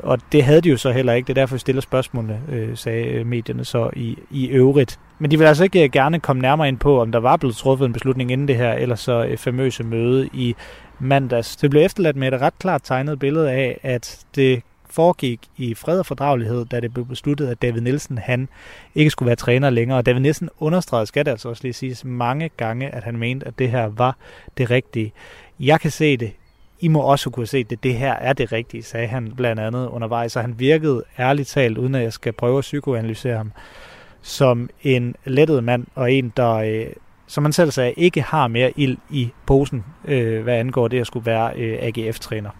[0.03, 1.27] Og det havde de jo så heller ikke.
[1.27, 4.99] Det er derfor, vi stiller spørgsmålene, øh, sagde øh, medierne så i, i øvrigt.
[5.19, 7.57] Men de vil altså ikke øh, gerne komme nærmere ind på, om der var blevet
[7.57, 10.55] truffet en beslutning inden det her, eller så et famøse møde i
[10.99, 11.57] mandags.
[11.57, 15.99] Det blev efterladt med et ret klart tegnet billede af, at det foregik i fred
[15.99, 18.49] og fordragelighed, da det blev besluttet, at David Nielsen han
[18.95, 19.99] ikke skulle være træner længere.
[19.99, 23.47] Og David Nielsen understregede, skal det altså også lige siges, mange gange, at han mente,
[23.47, 24.17] at det her var
[24.59, 25.13] det rigtige.
[25.61, 26.33] Jeg kan se det.
[26.81, 27.83] I må også kunne se det.
[27.83, 30.33] Det her er det rigtige, sagde han blandt andet undervejs.
[30.33, 33.53] Så han virkede ærligt talt, uden at jeg skal prøve at psykoanalysere ham,
[34.23, 36.87] som en lettet mand og en, der, øh,
[37.27, 41.07] som han selv sagde, ikke har mere ild i posen, øh, hvad angår det at
[41.07, 42.51] skulle være øh, AGF-træner.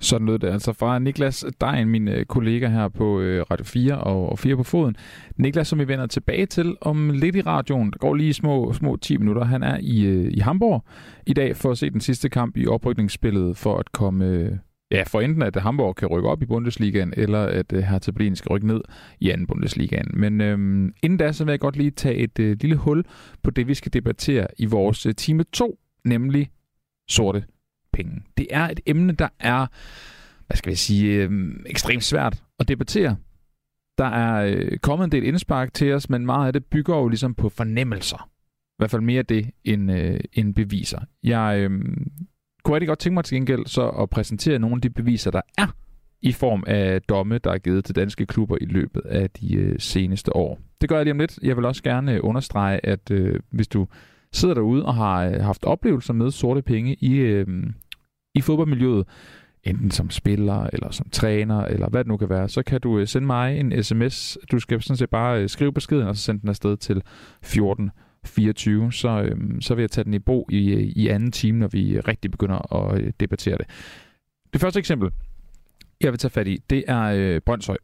[0.00, 3.98] Sådan lød det altså fra Niklas Dejen, min øh, kollega her på øh, Radio 4
[3.98, 4.96] og 4 på foden.
[5.36, 7.90] Niklas, som vi vender tilbage til om lidt i radioen.
[7.90, 9.44] Der går lige små, små 10 minutter.
[9.44, 10.84] Han er i, øh, i Hamburg
[11.26, 14.58] i dag for at se den sidste kamp i oprykningsspillet for at komme...
[14.92, 18.48] Ja, for enten at Hamburg kan rykke op i Bundesligaen, eller at Hertha Berlin skal
[18.48, 18.80] rykke ned
[19.20, 20.10] i anden Bundesligaen.
[20.14, 23.04] Men øhm, inden da, så vil jeg godt lige tage et øh, lille hul
[23.42, 26.50] på det, vi skal debattere i vores øh, time 2, nemlig
[27.08, 27.44] sorte
[27.92, 28.22] penge.
[28.36, 29.66] Det er et emne, der er,
[30.46, 33.16] hvad skal vi sige, øh, ekstremt svært at debattere.
[33.98, 37.08] Der er øh, kommet en del indspark til os, men meget af det bygger jo
[37.08, 38.30] ligesom på fornemmelser.
[38.70, 41.00] I hvert fald mere det end, øh, end beviser.
[41.22, 41.70] Jeg øh,
[42.64, 45.40] kunne rigtig godt tænke mig til gengæld så at præsentere nogle af de beviser, der
[45.58, 45.66] er
[46.22, 49.78] i form af domme, der er givet til danske klubber i løbet af de øh,
[49.78, 50.60] seneste år.
[50.80, 51.38] Det gør jeg lige om lidt.
[51.42, 53.86] Jeg vil også gerne øh, understrege, at øh, hvis du
[54.32, 57.46] sidder derude og har øh, haft oplevelser med sorte penge i, øh,
[58.34, 59.06] i fodboldmiljøet,
[59.64, 62.98] enten som spiller, eller som træner, eller hvad det nu kan være, så kan du
[62.98, 64.38] øh, sende mig en sms.
[64.50, 68.92] Du skal sådan set bare øh, skrive beskeden, og så sende den afsted til 1424.
[68.92, 72.00] Så, øh, så vil jeg tage den i brug i, i anden time, når vi
[72.00, 73.66] rigtig begynder at debattere det.
[74.52, 75.10] Det første eksempel,
[76.00, 77.76] jeg vil tage fat i, det er øh, Brøndshøj.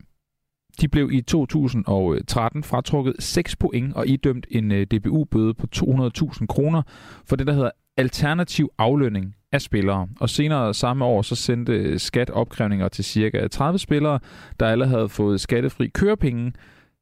[0.81, 6.83] De blev i 2013 fratrukket 6 point og idømt en øh, DBU-bøde på 200.000 kroner
[7.27, 10.09] for det, der hedder alternativ aflønning af spillere.
[10.21, 14.19] Og senere samme år så sendte øh, skat opkrævninger til cirka 30 spillere,
[14.61, 16.53] der alle havde fået skattefri kørepenge,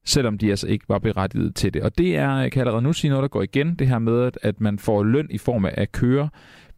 [0.05, 1.83] selvom de altså ikke var berettiget til det.
[1.83, 3.99] Og det er, øh, jeg kan allerede nu sige noget, der går igen, det her
[3.99, 6.29] med, at man får løn i form af at køre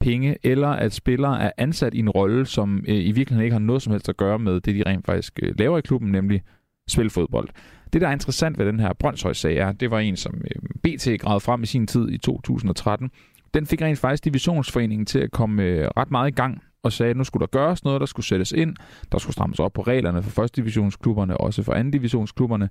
[0.00, 3.60] penge, eller at spillere er ansat i en rolle, som øh, i virkeligheden ikke har
[3.60, 6.42] noget som helst at gøre med det, de rent faktisk øh, laver i klubben, nemlig
[6.88, 7.48] spille fodbold.
[7.92, 11.20] Det, der er interessant ved den her Brøndshøj-sag, er, det var en, som øh, BT
[11.20, 13.10] gravede frem i sin tid i 2013.
[13.54, 17.10] Den fik rent faktisk divisionsforeningen til at komme øh, ret meget i gang og sagde,
[17.10, 18.76] at nu skulle der gøres noget, der skulle sættes ind,
[19.12, 22.68] der skulle strammes op på reglerne for første divisionsklubberne, også for anden divisionsklubberne.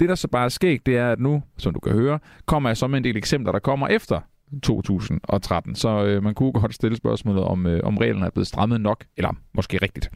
[0.00, 2.68] Det, der så bare er sket, det er, at nu, som du kan høre, kommer
[2.68, 4.20] jeg så med en del eksempler, der kommer efter
[4.62, 5.74] 2013.
[5.74, 9.04] Så øh, man kunne godt stille spørgsmålet, om, øh, om reglerne er blevet strammet nok,
[9.16, 10.10] eller måske rigtigt.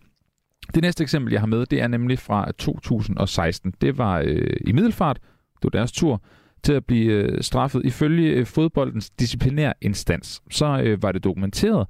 [0.75, 3.75] Det næste eksempel, jeg har med, det er nemlig fra 2016.
[3.81, 5.19] Det var øh, i Middelfart.
[5.63, 6.23] Det var deres tur
[6.63, 7.85] til at blive øh, straffet.
[7.85, 11.87] Ifølge øh, fodboldens disciplinærinstans, så øh, var det dokumenteret,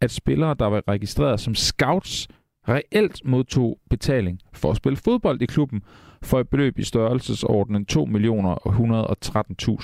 [0.00, 2.28] at spillere, der var registreret som scouts,
[2.68, 5.82] reelt modtog betaling for at spille fodbold i klubben
[6.22, 8.54] for et beløb i størrelsesordenen 2 millioner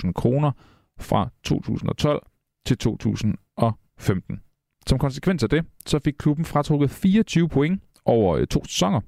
[0.05, 0.51] 113.000 kroner
[0.99, 2.21] fra 2012
[2.65, 4.39] til 2015.
[4.87, 9.01] Som konsekvens af det, så fik klubben fratrukket 24 point over øh, to sæsoner,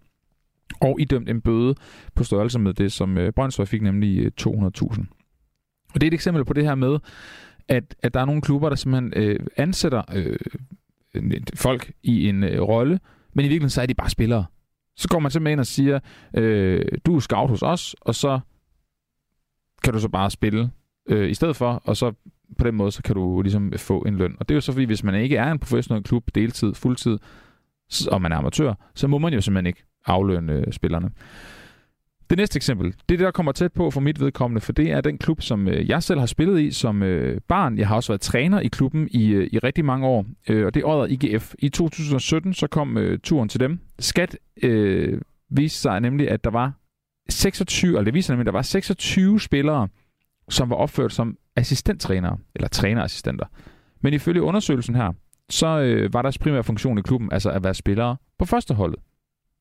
[0.81, 1.75] og idømt en bøde
[2.15, 5.05] på størrelse med det, som øh, Brøndshøj fik, nemlig øh, 200.000.
[5.93, 6.99] Og det er et eksempel på det her med,
[7.67, 10.39] at, at der er nogle klubber, der simpelthen øh, ansætter øh,
[11.55, 12.99] folk i en øh, rolle,
[13.33, 14.45] men i virkeligheden så er de bare spillere.
[14.97, 15.99] Så går man simpelthen ind og siger,
[16.37, 18.39] øh, du er scout hos os, og så
[19.83, 20.71] kan du så bare spille
[21.09, 22.13] øh, i stedet for, og så
[22.57, 24.35] på den måde, så kan du ligesom få en løn.
[24.39, 27.17] Og det er jo så fordi, hvis man ikke er en professionel klub, deltid, fuldtid,
[28.11, 31.09] og man er amatør, så må man jo simpelthen ikke aflønne øh, spillerne.
[32.29, 34.91] Det næste eksempel, det er det, der kommer tæt på for mit vedkommende, for det
[34.91, 37.77] er den klub, som øh, jeg selv har spillet i som øh, barn.
[37.77, 40.85] Jeg har også været træner i klubben i, i rigtig mange år, og det er
[40.85, 41.53] Odder IGF.
[41.59, 43.79] I 2017 så kom turen til dem.
[43.99, 46.73] Skat øh, viste sig nemlig, at der var
[47.29, 49.87] 26, eller det viser nemlig, at der var 26 spillere,
[50.49, 53.45] som var opført som assistenttrænere, eller trænerassistenter.
[54.01, 55.13] Men ifølge undersøgelsen her,
[55.53, 58.99] så øh, var deres primære funktion i klubben altså at være spillere på førsteholdet.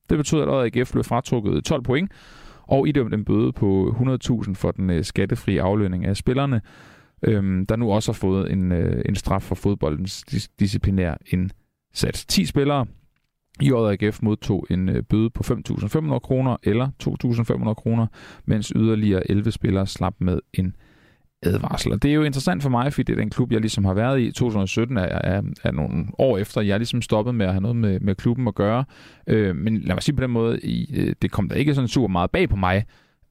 [0.09, 2.11] Det betød, at AGF blev fratrukket 12 point,
[2.63, 6.61] og idømt en bøde på 100.000 for den øh, skattefri aflønning af spillerne,
[7.23, 12.25] øh, der nu også har fået en, øh, en straf for fodboldens dis- disciplinære indsats.
[12.25, 12.85] 10 spillere
[13.61, 18.07] i AGF modtog en øh, bøde på 5.500 kroner eller 2.500 kroner,
[18.45, 20.75] mens yderligere 11 spillere slap med en
[21.43, 21.91] advarsel.
[21.91, 23.93] Og det er jo interessant for mig, fordi det er den klub, jeg ligesom har
[23.93, 24.31] været i.
[24.31, 27.99] 2017 er, er, er nogle år efter, jeg ligesom stoppet med at have noget med,
[27.99, 28.85] med klubben at gøre.
[29.27, 31.87] Øh, men lad mig sige på den måde, i, øh, det kom da ikke sådan
[31.87, 32.85] super meget bag på mig,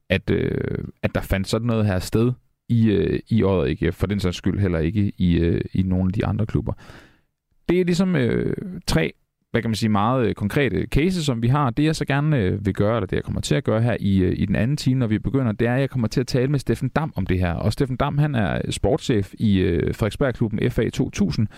[0.09, 2.33] at, øh, at der fandt sådan noget her sted
[2.69, 6.09] i, øh, i året ikke, for den sags skyld heller ikke i, øh, i nogle
[6.09, 6.73] af de andre klubber.
[7.69, 8.57] Det er ligesom øh,
[8.87, 9.13] tre
[9.51, 11.71] hvad kan man sige, meget øh, konkrete cases, som vi har.
[11.71, 13.97] Det jeg så gerne øh, vil gøre, eller det jeg kommer til at gøre her
[14.01, 16.21] i, øh, i den anden time, når vi begynder, det er, at jeg kommer til
[16.21, 17.53] at tale med Steffen Dam om det her.
[17.53, 21.49] Og Steffen Dam, han er sportschef i øh, Frederiksbergklubben FA 2000.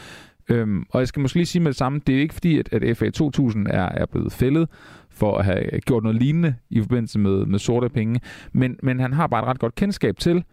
[0.49, 2.73] Øhm, og jeg skal måske lige sige med det samme, det er ikke fordi, at,
[2.73, 4.69] at FA 2000 er, er blevet fældet
[5.11, 8.21] for at have gjort noget lignende i forbindelse med, med sorte penge,
[8.53, 10.45] men, men han har bare et ret godt kendskab til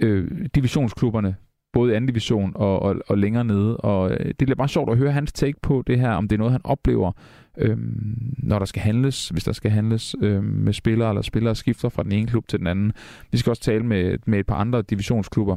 [0.00, 1.36] øh, divisionsklubberne
[1.76, 3.76] både i anden division og, og, og længere nede.
[3.76, 6.36] Og øh, det bliver bare sjovt at høre hans take på det her, om det
[6.36, 7.12] er noget, han oplever,
[7.58, 11.88] øhm, når der skal handles, hvis der skal handles øhm, med spillere, eller spillere skifter
[11.88, 12.92] fra den ene klub til den anden.
[13.32, 15.56] Vi skal også tale med, med et par andre divisionsklubber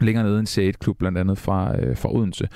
[0.00, 2.48] længere nede, en Serie 1-klub, blandt andet fra, øh, fra Odense.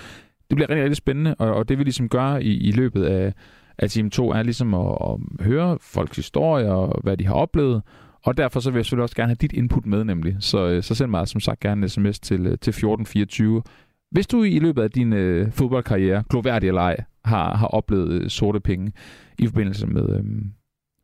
[0.50, 3.32] Det bliver rigtig, rigtig spændende, og, og det vi ligesom gør i, i løbet af,
[3.78, 7.82] af Team 2 er ligesom at, at høre folks historier, og hvad de har oplevet,
[8.24, 10.36] og derfor så vil jeg selvfølgelig også gerne have dit input med, nemlig.
[10.40, 13.62] Så, øh, så send mig som sagt gerne en sms til, øh, til 1424.
[14.10, 18.30] Hvis du i løbet af din øh, fodboldkarriere, gloværdig eller ej, har, har oplevet øh,
[18.30, 18.92] sorte penge
[19.38, 20.24] i forbindelse med, øh,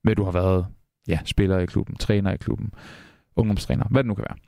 [0.05, 0.67] med, at du har været
[1.09, 2.73] ja, spiller i klubben, træner i klubben,
[3.37, 4.39] ungdomstræner, hvad det nu kan være.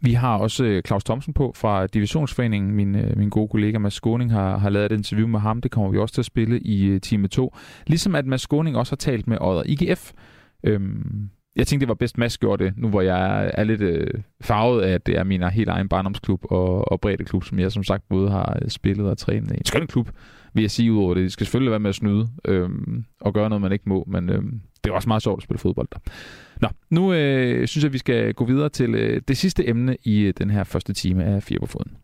[0.00, 2.72] Vi har også øh, Claus Thomsen på fra Divisionsforeningen.
[2.72, 5.60] Min, øh, min gode kollega Mads Skåning har, har lavet et interview med ham.
[5.60, 7.54] Det kommer vi også til at spille i time 2.
[7.86, 10.12] Ligesom at Mads Skåning også har talt med Odder IGF.
[10.64, 14.06] Øhm, jeg tænkte, det var bedst, Mads gjorde det, nu hvor jeg er lidt øh,
[14.40, 17.72] farvet af, at det er min helt egen barndomsklub og, og bredde klub, som jeg
[17.72, 19.54] som sagt både har øh, spillet og trænet i.
[19.54, 20.10] En skøn klub,
[20.54, 21.22] vil jeg sige udover det.
[21.22, 22.68] Det skal selvfølgelig være med at snyde øh,
[23.20, 24.42] og gøre noget, man ikke må, men øh,
[24.84, 25.98] det er også meget sjovt at spille fodbold der.
[26.60, 30.20] Nå, nu øh, synes jeg, vi skal gå videre til øh, det sidste emne i
[30.20, 31.96] øh, den her første time af Fire på Foden.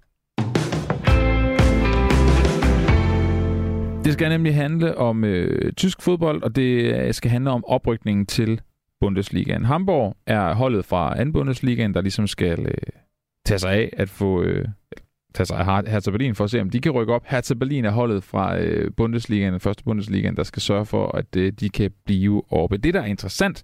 [4.05, 8.27] Det skal nemlig handle om øh, tysk fodbold, og det øh, skal handle om oprykningen
[8.27, 8.61] til
[9.05, 9.65] Bundesligaen.
[9.65, 12.75] Hamburg er holdet fra anden Bundesligaen, der ligesom skal øh,
[13.47, 14.65] tage sig af at få øh,
[15.35, 17.23] tage sig af Hertha Berlin for at se, om de kan rykke op.
[17.27, 21.37] Hertha Berlin er holdet fra øh, Bundesligaen, den første Bundesligaen, der skal sørge for, at
[21.37, 22.77] øh, de kan blive oppe.
[22.77, 23.63] Det, der er interessant,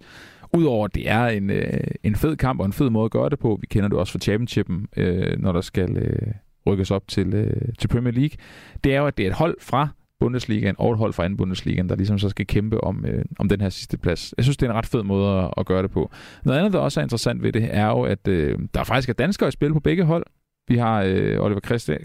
[0.55, 3.29] udover at det er en, øh, en fed kamp og en fed måde at gøre
[3.29, 6.33] det på, vi kender det også fra Championshipen, øh, når der skal øh,
[6.67, 8.37] rykkes op til, øh, til Premier League,
[8.85, 9.89] det er jo, at det er et hold fra
[10.21, 13.49] Bundesligaen og et hold fra anden Bundesligaen, der ligesom så skal kæmpe om, øh, om
[13.49, 14.35] den her sidste plads.
[14.37, 16.11] Jeg synes, det er en ret fed måde at, at gøre det på.
[16.45, 19.13] Noget andet, der også er interessant ved det, er jo, at øh, der faktisk er
[19.13, 20.27] danskere i spil på begge hold.
[20.69, 21.61] Vi har øh, Oliver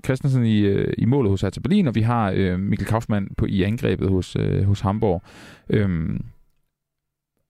[0.06, 3.46] Christensen i, øh, i målet hos Hertha Berlin, og vi har øh, Mikkel Kaufmann på,
[3.46, 5.22] i angrebet hos, øh, hos Hamburg.
[5.70, 6.22] Øhm,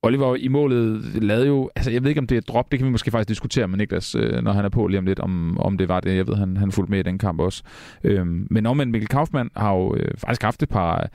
[0.02, 2.78] Oliver i målet lavede jo, altså jeg ved ikke om det er et drop, det
[2.78, 5.20] kan vi måske faktisk diskutere med Niklas, øh, når han er på lige om lidt,
[5.20, 6.16] om, om det var det.
[6.16, 7.62] Jeg ved, han, han fulgte med i den kamp også.
[8.04, 11.08] Øhm, men omvendt Mikkel Kaufmann har jo øh, faktisk haft et par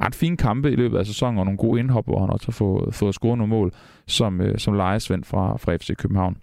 [0.00, 2.52] ret fine kampe i løbet af sæsonen, og nogle gode indhop, hvor han også har
[2.52, 3.72] fået, fået scoret nogle mål,
[4.06, 6.36] som, øh, som lejesvend fra, fra FC København.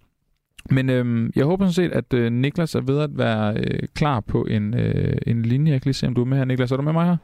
[0.70, 4.20] Men øh, jeg håber sådan set, at øh, Niklas er ved at være øh, klar
[4.20, 5.72] på en, øh, en linje.
[5.72, 6.46] Jeg kan lige se, om du er med her.
[6.46, 7.18] Niklas, er du med mig her?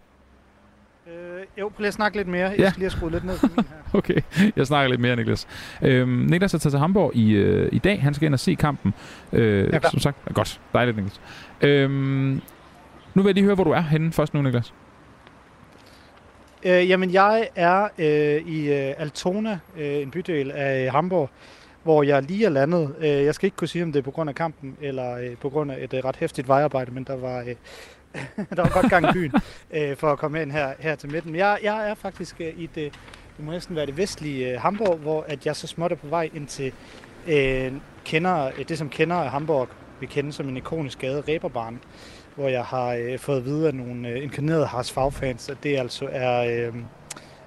[1.59, 2.49] Jo, prøv lige at snakke lidt mere.
[2.49, 2.69] Jeg ja.
[2.69, 3.75] skal lige have skruet lidt ned for min her.
[3.99, 4.21] okay,
[4.55, 5.47] jeg snakker lidt mere, Niklas.
[5.81, 8.01] Øhm, Niklas er taget til Hamburg i, øh, i dag.
[8.01, 8.93] Han skal ind og se kampen.
[9.33, 10.61] Øh, ja, som sagt, godt.
[10.73, 11.21] Dejligt, Niklas.
[11.61, 12.41] Øhm,
[13.13, 14.73] nu vil jeg lige høre, hvor du er henne først nu, Niklas.
[16.65, 21.29] Øh, jamen, jeg er øh, i øh, Altona, øh, en bydel af Hamburg,
[21.83, 22.95] hvor jeg lige er landet.
[22.99, 25.37] Øh, jeg skal ikke kunne sige, om det er på grund af kampen, eller øh,
[25.41, 27.55] på grund af et øh, ret hæftigt vejarbejde, men der var øh,
[28.55, 29.31] der var godt gang i byen
[29.71, 31.31] øh, for at komme ind her, her til midten.
[31.31, 32.93] Men jeg, jeg er faktisk øh, i det,
[33.37, 36.07] det må næsten være det vestlige øh, Hamburg, hvor at jeg så småt er på
[36.07, 36.73] vej ind til
[37.27, 37.71] øh,
[38.05, 41.79] kender, øh, det, som kender af Hamburg vi kender som en ikonisk gade, Reberbahn,
[42.35, 45.77] hvor jeg har øh, fået at vide af nogle øh, inkarnerede Haas fagfans, at det
[45.77, 46.73] altså er øh,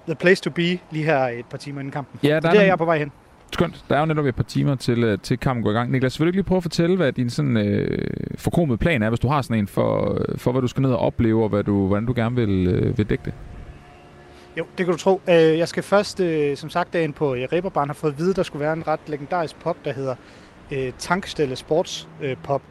[0.05, 2.19] the place to be lige her et par timer inden kampen.
[2.23, 3.11] Ja, der det er, er jeg på vej hen.
[3.53, 3.85] Skønt.
[3.89, 5.91] Der er jo netop et par timer til, øh, til kampen går i gang.
[5.91, 9.09] Niklas, vil du ikke lige prøve at fortælle, hvad din sådan, øh, forkromede plan er,
[9.09, 11.49] hvis du har sådan en for, øh, for hvad du skal ned og opleve, og
[11.49, 13.33] hvad du, hvordan du gerne vil, øh, vil dække det?
[14.57, 15.21] Jo, det kan du tro.
[15.29, 16.21] Øh, jeg skal først,
[16.55, 18.99] som sagt, dagen på Reberbarn har fået at vide, at der skulle være en ret
[19.07, 20.15] legendarisk pop, der hedder
[20.97, 22.07] Tankstelle Sports
[22.43, 22.61] Pop.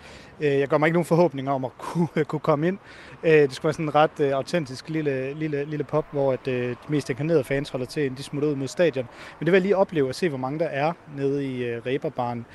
[0.40, 2.78] Øh, jeg gør mig ikke nogen forhåbninger om at kunne, øh, kunne komme ind.
[3.22, 6.76] Øh, det skulle være sådan en ret autentisk lille, lille, lille pop, hvor at, de
[6.88, 9.08] mest inkarnerede fans holder til, inden de smutter ud mod stadion.
[9.38, 12.46] Men det vil jeg lige opleve at se, hvor mange der er nede i Reberbarn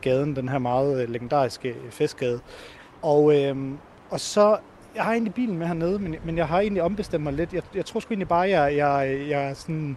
[0.00, 2.40] gaden, den her meget legendariske festgade.
[3.02, 3.56] Og, øh,
[4.10, 4.56] og så
[4.94, 7.52] jeg har egentlig bilen med hernede, men, men jeg har egentlig ombestemt mig lidt.
[7.52, 9.96] Jeg, jeg tror sgu egentlig bare, jeg, jeg, jeg er sådan,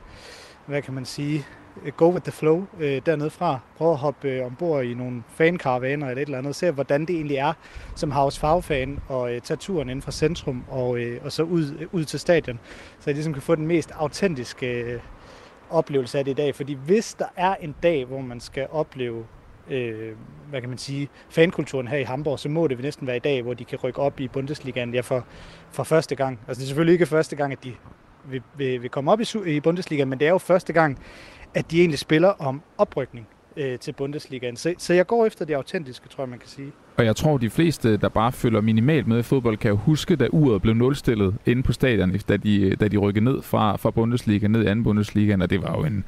[0.65, 1.45] hvad kan man sige,
[1.85, 3.59] Øh, go with the flow øh, dernede fra.
[3.77, 7.15] Prøve at hoppe øh, ombord i nogle fankaravaner eller et eller andet, se hvordan det
[7.15, 7.53] egentlig er
[7.95, 11.77] som House Farve-fan og øh, tage turen inden fra centrum og, øh, og så ud,
[11.79, 12.59] øh, ud til stadion.
[12.99, 14.99] Så jeg ligesom kan få den mest autentiske øh,
[15.69, 16.55] oplevelse af det i dag.
[16.55, 19.25] Fordi hvis der er en dag, hvor man skal opleve
[19.69, 20.15] øh,
[20.49, 23.41] hvad kan man sige, fankulturen her i Hamburg, så må det næsten være i dag,
[23.41, 25.25] hvor de kan rykke op i Bundesligaen ja, for,
[25.71, 26.39] for første gang.
[26.47, 27.73] Altså det er selvfølgelig ikke første gang, at de
[28.25, 30.99] vil, vil, vil komme op i, i Bundesligaen, men det er jo første gang,
[31.57, 33.27] at de egentlig spiller om oprykning
[33.57, 34.55] øh, til Bundesligaen.
[34.55, 36.71] Så, så jeg går efter det autentiske, tror jeg, man kan sige.
[36.97, 40.15] Og jeg tror, de fleste, der bare følger minimalt med i fodbold, kan jo huske,
[40.15, 43.91] da uret blev nulstillet inde på stadion, da de, da de rykkede ned fra, fra
[43.91, 46.03] Bundesliga ned i anden Bundesliga, og det var jo en...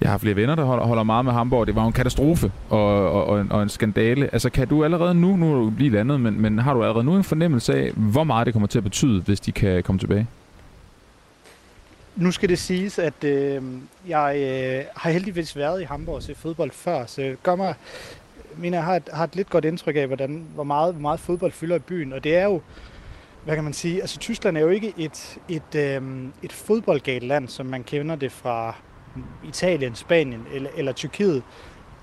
[0.00, 1.66] Jeg har flere venner, der holder, holder meget med Hamburg.
[1.66, 4.28] Det var jo en katastrofe og, og, og, en, og en skandale.
[4.32, 7.04] Altså kan du allerede nu, nu er du lige landet, men, men har du allerede
[7.04, 9.98] nu en fornemmelse af, hvor meget det kommer til at betyde, hvis de kan komme
[9.98, 10.26] tilbage?
[12.16, 13.62] Nu skal det siges, at øh,
[14.08, 17.74] jeg øh, har heldigvis været i Hamburg og set fodbold før, så gør mig,
[18.56, 21.20] mener, jeg har et, har et lidt godt indtryk af, hvordan, hvor, meget, hvor meget
[21.20, 22.12] fodbold fylder i byen.
[22.12, 22.60] Og det er jo,
[23.44, 26.02] hvad kan man sige, altså Tyskland er jo ikke et, et, øh,
[26.42, 28.74] et fodboldgalt land, som man kender det fra
[29.48, 31.42] Italien, Spanien eller, eller Tyrkiet.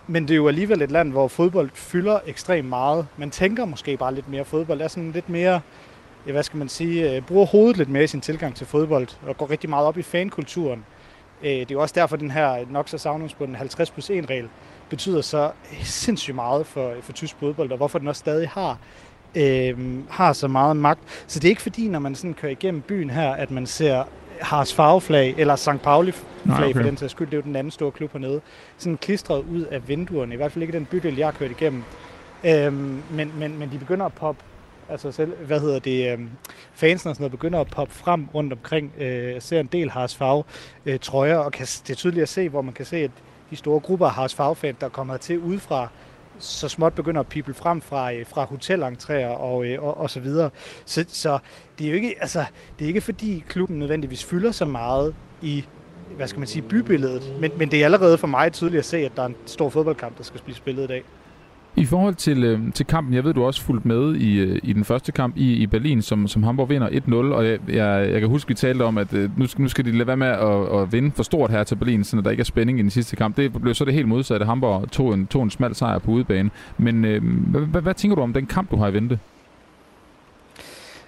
[0.07, 3.07] Men det er jo alligevel et land, hvor fodbold fylder ekstremt meget.
[3.17, 4.79] Man tænker måske bare lidt mere fodbold.
[4.79, 5.61] Det er sådan lidt mere
[6.31, 9.37] hvad skal man sige, øh, bruger hovedet lidt mere i sin tilgang til fodbold, og
[9.37, 10.85] går rigtig meget op i fankulturen.
[11.43, 14.49] Øh, det er jo også derfor, den her nok så savnomsbunden 50 plus 1 regel
[14.89, 15.51] betyder så
[15.83, 18.77] sindssygt meget for, for tysk fodbold, og hvorfor den også stadig har,
[19.35, 19.77] øh,
[20.09, 21.23] har så meget magt.
[21.27, 24.03] Så det er ikke fordi, når man sådan kører igennem byen her, at man ser
[24.41, 25.81] Haas farveflag, eller St.
[25.83, 26.73] Pauli-flag Nej, okay.
[26.73, 28.41] for den sags skyld, det er jo den anden store klub hernede,
[28.77, 31.83] sådan klistret ud af vinduerne, i hvert fald ikke den bydel, jeg har kørt igennem.
[32.43, 34.43] Øhm, men, men, men de begynder at poppe
[34.89, 36.19] altså selv, hvad hedder det, øh,
[36.73, 40.15] fansen og sådan noget, begynder at poppe frem rundt omkring, øh, ser en del Haas
[40.15, 40.43] Farve
[40.85, 43.11] øh, trøjer, og kan, det er tydeligt at se, hvor man kan se, at
[43.49, 45.87] de store grupper af Haas fans der kommer til udefra,
[46.39, 50.19] så småt begynder at pible frem fra, øh, fra hotelentræer og, øh, og, og så
[50.19, 50.49] videre.
[50.85, 51.39] Så, så
[51.79, 52.45] det er jo ikke, altså,
[52.79, 55.65] det er ikke fordi klubben nødvendigvis fylder så meget i
[56.15, 58.97] hvad skal man sige, bybilledet, men, men det er allerede for mig tydeligt at se,
[58.97, 61.03] at der er en stor fodboldkamp, der skal blive spillet i dag.
[61.75, 64.73] I forhold til, øh, til kampen, jeg ved, du også fulgt med i, øh, i
[64.73, 68.19] den første kamp i, i Berlin, som, som Hamburg vinder 1-0, og jeg, jeg, jeg
[68.19, 70.27] kan huske, vi talte om, at øh, nu, skal, nu skal de lade være med
[70.27, 72.89] at, at vinde for stort her til Berlin, så der ikke er spænding i den
[72.89, 73.37] sidste kamp.
[73.37, 74.45] Det blev så det helt modsatte.
[74.45, 76.49] Hamburg tog en, tog en smal sejr på udebane.
[76.77, 79.19] Men øh, hvad, hvad, hvad tænker du om den kamp, du har i vente?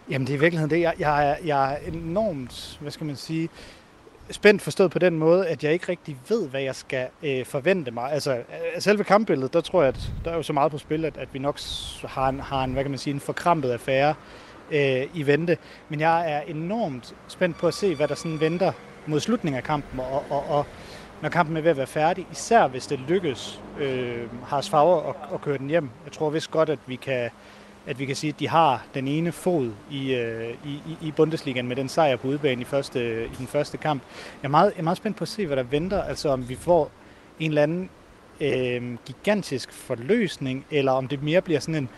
[0.10, 0.82] Jamen det er i virkeligheden det.
[0.82, 3.50] Jeg, jeg, er, jeg er enormt, hvad skal man sige,
[4.32, 7.92] spændt forstået på den måde, at jeg ikke rigtig ved, hvad jeg skal øh, forvente
[7.92, 8.12] mig.
[8.12, 8.44] Altså, øh,
[8.80, 11.34] selve kampbilledet, der tror jeg, at der er jo så meget på spil, at, at
[11.34, 11.60] vi nok
[12.04, 14.14] har en, har en, hvad kan man sige, en forkrampet affære
[14.72, 15.58] øh, i vente.
[15.90, 18.72] Men jeg er enormt spændt på at se, hvad der sådan venter
[19.08, 20.66] mod slutningen af kampen, og, og, og
[21.22, 22.28] når kampen er ved at være færdig.
[22.32, 25.90] Især hvis det lykkes øh, Haas Favre at, at køre den hjem.
[26.06, 27.30] Jeg tror vist godt, at vi kan,
[27.88, 31.68] at vi kan sige, at de har den ene fod i, øh, i, i Bundesligaen
[31.68, 34.02] med den sejr på udbanen i, første, i den første kamp.
[34.42, 36.04] Jeg er, meget, jeg er meget spændt på at se, hvad der venter.
[36.04, 36.92] Altså om vi får
[37.40, 37.90] en eller anden
[38.42, 41.90] øh, gigantisk forløsning, eller om det mere bliver sådan en,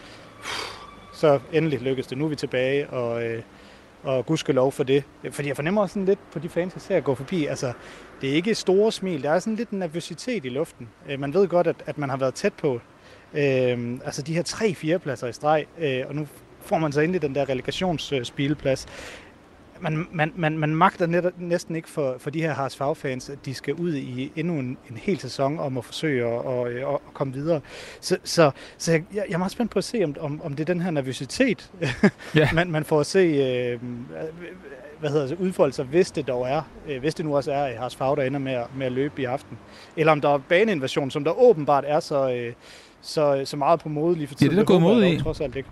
[1.14, 2.18] så endelig lykkes det.
[2.18, 3.42] Nu er vi tilbage, og, øh,
[4.04, 5.04] og gudskelov for det.
[5.32, 7.74] Fordi jeg fornemmer også sådan lidt på de fans, jeg ser gå forbi, altså
[8.22, 10.90] det er ikke store smil, der er sådan lidt nervøsitet i luften.
[11.10, 12.82] Øh, man ved godt, at, at man har været tæt på
[13.34, 16.28] øh, altså de her tre-fire pladser i streg, øh, og nu
[16.62, 18.88] får man så endelig den der relegationsspilplads
[19.82, 23.46] man, man, man, man magter net, næsten ikke for, for de her Haas fagfans, at
[23.46, 26.88] de skal ud i endnu en, en hel sæson om at forsøge at, at, at,
[26.94, 27.62] at komme videre.
[28.02, 30.70] Så, så, så jeg, jeg er meget spændt på at se, om, om, om det
[30.70, 31.72] er den her nervøsitet,
[32.38, 32.54] yeah.
[32.56, 33.80] man, man får at se øh,
[35.00, 37.80] hvad hedder det, udfolde sig, hvis det dog er, øh, hvis det nu også er
[37.80, 39.58] Haas Fag, der ender med at, med at løbe i aften.
[39.98, 42.54] Eller om der er baneinvasion, som der åbenbart er så, øh,
[43.08, 44.52] så, så meget på mode lige for tiden.
[44.52, 45.20] Ja, det er der gået mod i.
[45.20, 45.70] Trods alt ikke.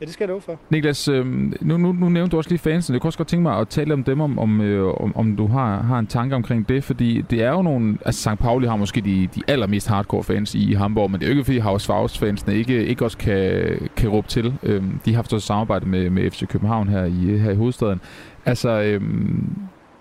[0.00, 0.58] Ja, det skal jeg love for.
[0.70, 1.26] Niklas, øh,
[1.60, 2.94] nu, nu, nu nævnte du også lige fansen.
[2.94, 5.36] Jeg kunne også godt tænke mig at tale om dem, om, om, øh, om, om
[5.36, 7.98] du har, har en tanke omkring det, fordi det er jo nogle...
[8.04, 8.38] Altså, St.
[8.40, 11.44] Pauli har måske de, de allermest hardcore fans i Hamburg, men det er jo ikke,
[11.44, 14.54] fordi Havs fansene ikke, ikke også kan, kan råbe til.
[14.62, 18.00] Øh, de har haft et samarbejde med, med FC København her i, her i hovedstaden.
[18.44, 19.00] Altså, øh,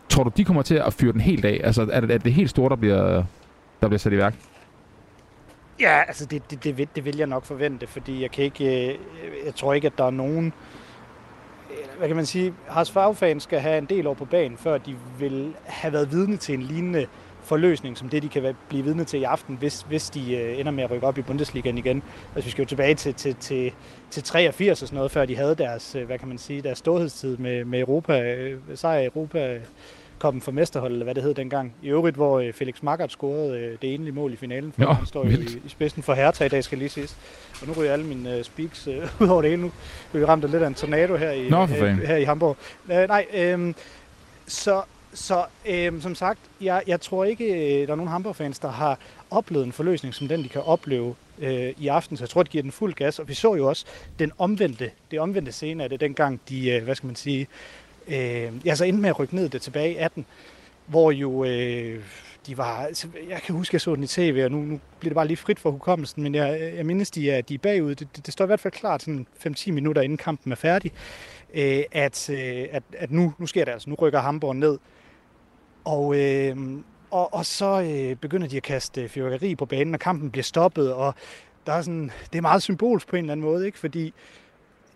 [0.09, 1.61] tror du, de kommer til at fyre den helt af?
[1.63, 3.24] Altså, er det, er det helt store, der bliver,
[3.82, 4.36] der bliver sat i værk?
[5.80, 8.89] Ja, altså det, det, det, vil, det vil jeg nok forvente, fordi jeg kan ikke,
[8.89, 8.97] øh,
[9.45, 10.53] jeg tror ikke, at der er nogen,
[11.71, 14.78] øh, hvad kan man sige, Haas fagfan skal have en del år på banen, før
[14.78, 17.07] de vil have været vidne til en lignende
[17.43, 20.71] forløsning, som det de kan blive vidne til i aften, hvis, hvis de øh, ender
[20.71, 22.03] med at rykke op i Bundesligaen igen.
[22.36, 23.73] Altså vi skal jo tilbage til, til, til,
[24.11, 27.38] til 83 og sådan noget, før de havde deres, hvad kan man sige, deres storhedstid
[27.38, 28.36] med, med Europa,
[28.75, 29.59] sejr i Europa
[30.20, 31.74] koppen for mesterhold, eller hvad det hed dengang.
[31.82, 34.91] I øvrigt, hvor øh, Felix Magath scorede øh, det enlige mål i finalen, for jo,
[34.91, 37.18] han står jo i, i spidsen for Hertha i dag, skal lige siges.
[37.61, 39.61] Og nu ryger alle mine uh, speaks uh, ud over det hele.
[39.61, 39.72] Nu
[40.13, 42.57] vi ramt af lidt af en tornado her i, Nå, uh, her i Hamburg.
[42.86, 43.74] Uh, nej, øh,
[44.47, 44.82] så,
[45.13, 47.45] så øh, som sagt, jeg, jeg tror ikke,
[47.86, 48.99] der er nogen Hamburg-fans, der har
[49.30, 52.18] oplevet en forløsning som den, de kan opleve øh, i aften.
[52.18, 53.20] Så jeg tror, det giver den fuld gas.
[53.20, 53.86] Og vi så jo også
[54.20, 57.47] den omvendte, det omvendte scene af det, dengang de, øh, hvad skal man sige,
[58.08, 60.26] Øh, jeg så endte med at rykke ned det tilbage i 18,
[60.88, 62.03] hvor jo øh,
[62.47, 65.10] de var, altså, jeg kan huske, jeg så den i tv, og nu, nu bliver
[65.10, 67.95] det bare lige frit for hukommelsen, men jeg, jeg mindes, de er, de er bagud.
[67.95, 70.91] Det, det, det står i hvert fald klart sådan 5-10 minutter inden kampen er færdig,
[71.53, 74.78] øh, at, øh, at, at nu, nu sker det altså, nu rykker Hamburg ned.
[75.86, 76.58] Og, øh,
[77.12, 80.93] og, og så øh, begynder de at kaste fyrværkeri på banen, og kampen bliver stoppet,
[80.93, 81.14] og
[81.66, 83.80] der er sådan, det er meget symbolsk på en eller anden måde, ikke?
[83.80, 84.14] fordi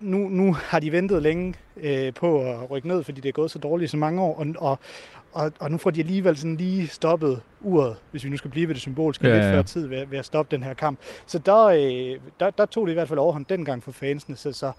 [0.02, 3.52] nu, nu har de ventet længe øh, på at rykke ned, fordi det er gået
[3.52, 4.80] så dårligt så mange år, og, og,
[5.34, 8.68] og, og nu får de alligevel sådan lige stoppet uret, hvis vi nu skal blive
[8.68, 9.42] ved det symboliske, ja, ja.
[9.42, 11.00] lidt før tid ved, ved at stoppe den her kamp.
[11.26, 14.52] Så der, øh, der, der tog det i hvert fald overhånd dengang for fansene, så,
[14.52, 14.72] så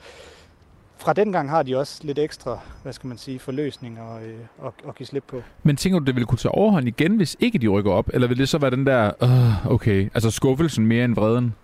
[0.99, 4.39] fra den gang har de også lidt ekstra, hvad skal man sige, forløsning og, øh,
[4.59, 5.43] og, og give slip på.
[5.63, 8.11] Men tænker du, det ville kunne tage overhånd igen, hvis ikke de rykker op?
[8.15, 11.55] Eller vil det så være den der, uh, okay, altså skuffelsen mere end vreden?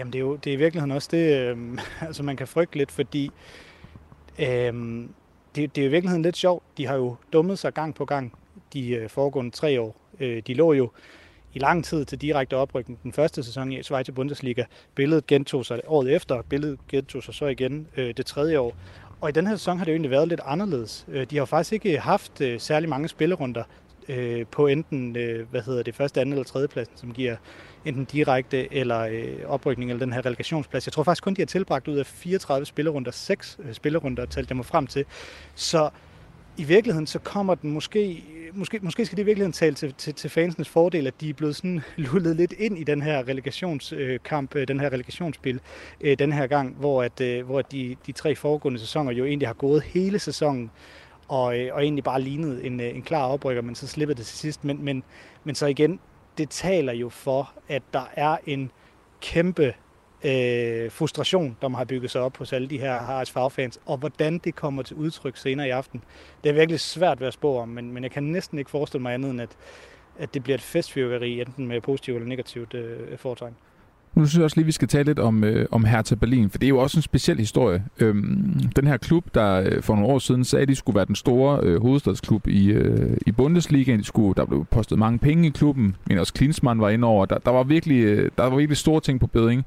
[0.00, 2.76] Jamen det er jo det er i virkeligheden også det, øh, altså man kan frygte
[2.78, 3.30] lidt, fordi
[4.38, 4.72] øh,
[5.54, 6.62] det, det er i virkeligheden lidt sjovt.
[6.76, 8.32] De har jo dummet sig gang på gang
[8.72, 9.96] de øh, foregående tre år.
[10.20, 10.90] Øh, de lå jo
[11.54, 14.64] i lang tid til direkte oprykning den første sæson i Schweiz Bundesliga.
[14.94, 18.76] Billedet gentog sig året efter, billedet gentog sig så igen øh, det tredje år.
[19.20, 21.06] Og i den her sæson har det jo egentlig været lidt anderledes.
[21.08, 23.62] Øh, de har jo faktisk ikke haft øh, særlig mange spillerunder
[24.10, 27.36] øh, på enten, øh, hvad hedder det, første, anden eller tredje pladsen, som giver
[27.84, 30.86] enten direkte eller øh, oprykning eller den her relegationsplads.
[30.86, 34.48] Jeg tror faktisk kun, de har tilbragt ud af 34 spillerunder, 6 øh, spillerunder, jeg
[34.48, 35.04] dem frem til.
[35.54, 35.90] Så
[36.56, 40.14] i virkeligheden, så kommer den måske, måske, måske skal det i virkeligheden tale til, til,
[40.14, 41.80] til fansenes fordel, at de er blevet sådan
[42.12, 45.60] lullet lidt ind i den her relegationskamp, øh, den her relegationsspil,
[46.00, 49.48] øh, den her gang, hvor, at, øh, hvor de, de tre foregående sæsoner jo egentlig
[49.48, 50.70] har gået hele sæsonen,
[51.30, 54.26] og, øh, og egentlig bare lignet en, øh, en klar oprykker, men så slipper det
[54.26, 54.64] til sidst.
[54.64, 55.02] Men, men,
[55.44, 56.00] men så igen,
[56.38, 58.70] det taler jo for, at der er en
[59.20, 59.74] kæmpe
[60.24, 64.38] øh, frustration, der har bygget sig op hos alle de her Haralds fagfans, og hvordan
[64.38, 66.02] det kommer til udtryk senere i aften.
[66.44, 69.02] Det er virkelig svært ved at spå om, men, men jeg kan næsten ikke forestille
[69.02, 69.56] mig andet end, at,
[70.18, 73.56] at det bliver et festfyrværkeri, enten med positivt eller negativt øh, foretegn.
[74.14, 76.58] Nu synes jeg også lige, vi skal tale lidt om, øh, om Hertha Berlin, for
[76.58, 77.84] det er jo også en speciel historie.
[77.98, 81.04] Øhm, den her klub, der øh, for nogle år siden sagde, at de skulle være
[81.04, 83.96] den store øh, hovedstadsklub i, øh, i Bundesliga.
[83.96, 87.26] De skulle, der blev postet mange penge i klubben, men også Klinsmann var inde over.
[87.26, 89.64] Der, der, var virkelig, øh, der var virkelig store ting på bedring.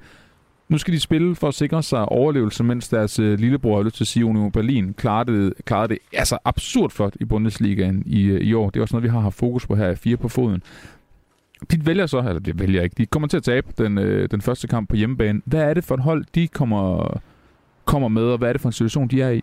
[0.69, 3.95] nu skal de spille for at sikre sig overlevelse, mens deres øh, lillebror, har lyst
[3.95, 8.23] til at sige, Union Berlin, klarede det, klarede det altså absurd flot i Bundesligaen i,
[8.23, 8.69] øh, i år.
[8.69, 10.63] Det er også noget, vi har haft fokus på her i fire på foden.
[11.71, 14.41] De vælger så, eller de vælger ikke, de kommer til at tabe den, øh, den
[14.41, 15.41] første kamp på hjemmebane.
[15.45, 17.09] Hvad er det for et hold, de kommer,
[17.85, 19.41] kommer med, og hvad er det for en situation, de er i?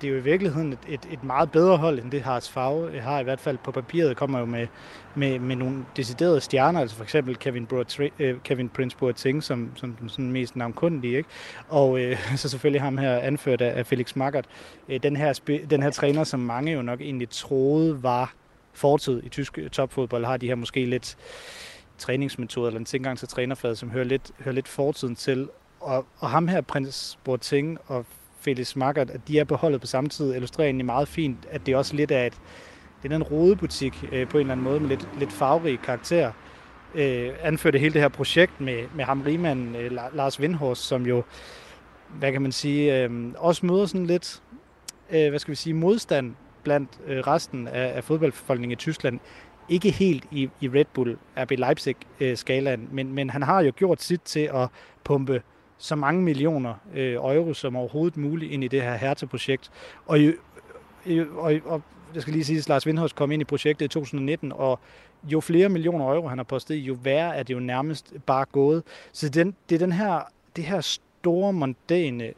[0.00, 3.00] det er jo i virkeligheden et, et, et meget bedre hold, end det har Favre
[3.00, 3.20] har.
[3.20, 4.66] I hvert fald på papiret kommer jo med,
[5.14, 9.70] med, med nogle deciderede stjerner, altså for eksempel Kevin, Boateng, øh, Kevin Prince Boateng, som,
[9.74, 11.28] som den sådan mest navnkundige, ikke?
[11.68, 14.48] og øh, så selvfølgelig ham her anført af, af Felix Magath.
[14.88, 15.40] Øh, den, her,
[15.70, 18.34] den her træner, som mange jo nok egentlig troede var
[18.78, 21.16] fortid i tysk topfodbold, har de her måske lidt
[21.98, 25.48] træningsmetoder eller en tilgang til trænerfaget, som hører lidt, hører lidt fortiden til.
[25.80, 28.06] Og, og ham her, Prince Boateng og
[28.40, 31.76] Felix Magath, at de er beholdet på samme tid, illustrerer egentlig meget fint, at det
[31.76, 32.34] også lidt er et,
[33.02, 36.32] det er en rodebutik øh, på en eller anden måde med lidt, lidt farverig karakter.
[36.94, 41.22] Øh, anførte hele det her projekt med, med ham rigmanden øh, Lars Vindhorst, som jo,
[42.18, 44.42] hvad kan man sige, øh, også møder sådan lidt,
[45.10, 46.34] øh, hvad skal vi sige, modstand
[46.68, 49.20] blandt øh, resten af, af fodboldbefolkningen i Tyskland.
[49.68, 54.02] Ikke helt i, i Red Bull RB Leipzig-skalaen, øh, men, men han har jo gjort
[54.02, 54.68] sit til at
[55.04, 55.42] pumpe
[55.78, 59.70] så mange millioner øh, euro som overhovedet muligt ind i det her Hertha-projekt.
[60.06, 60.18] Og,
[61.36, 61.82] og, og
[62.14, 64.80] jeg skal lige sige, at Lars Windhorst kom ind i projektet i 2019, og
[65.24, 68.82] jo flere millioner euro han har postet jo værre er det jo nærmest bare gået.
[69.12, 70.20] Så den, det er den her,
[70.56, 72.32] det her store, mondæne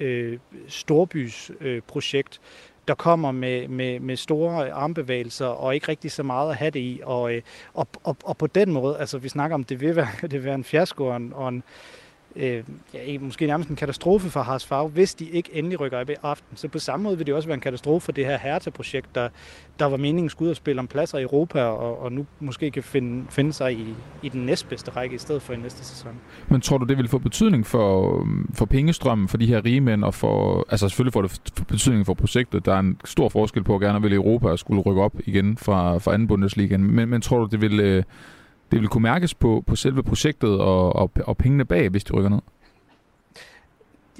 [0.00, 0.38] øh,
[0.68, 6.56] storbysprojekt, øh, der kommer med, med, med store armbevægelser og ikke rigtig så meget at
[6.56, 7.00] have det i.
[7.04, 7.42] Og, øh,
[7.74, 10.44] og, og, og på den måde, altså vi snakker om, det vil være, det vil
[10.44, 11.62] være en fiasko og en, og en
[12.36, 12.64] øh,
[12.94, 16.14] ja, måske nærmest en katastrofe for Haas Favre, hvis de ikke endelig rykker op i
[16.22, 16.56] aften.
[16.56, 19.28] Så på samme måde vil det også være en katastrofe for det her Hertha-projekt, der,
[19.78, 22.70] der var meningen skulle ud og spille om pladser i Europa, og, og nu måske
[22.70, 26.12] kan finde, finde sig i, i den næstbedste række i stedet for i næste sæson.
[26.48, 30.04] Men tror du, det vil få betydning for, for pengestrømmen for de her rige mænd,
[30.04, 32.66] og for, altså selvfølgelig får det betydning for projektet.
[32.66, 35.12] Der er en stor forskel på at gerne vil i Europa og skulle rykke op
[35.24, 36.84] igen fra, fra anden Bundesligaen.
[36.84, 37.80] Men, men tror du, det vil...
[37.80, 38.02] Øh,
[38.72, 42.12] det vil kunne mærkes på, på selve projektet og, og, og pengene bag, hvis de
[42.12, 42.40] rykker ned?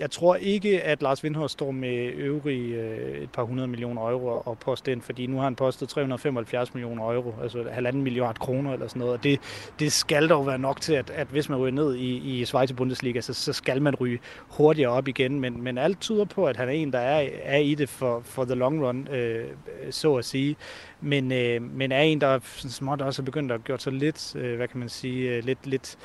[0.03, 4.43] Jeg tror ikke, at Lars Windhorst står med øvrige øh, et par hundrede millioner euro
[4.45, 8.73] og poste ind, fordi nu har han postet 375 millioner euro, altså halvanden milliard kroner
[8.73, 9.41] eller sådan noget, og det,
[9.79, 12.73] det skal dog være nok til, at, at hvis man ryger ned i, i Schweiz
[12.73, 16.57] Bundesliga, så, så skal man ryge hurtigere op igen, men, men alt tyder på, at
[16.57, 19.45] han er en, der er, er i det for, for the long run, øh,
[19.91, 20.57] så at sige,
[21.01, 24.57] men, øh, men er en, der småt også er begyndt at gøre sig lidt, øh,
[24.57, 25.99] hvad kan man sige, øh, lidt, lidt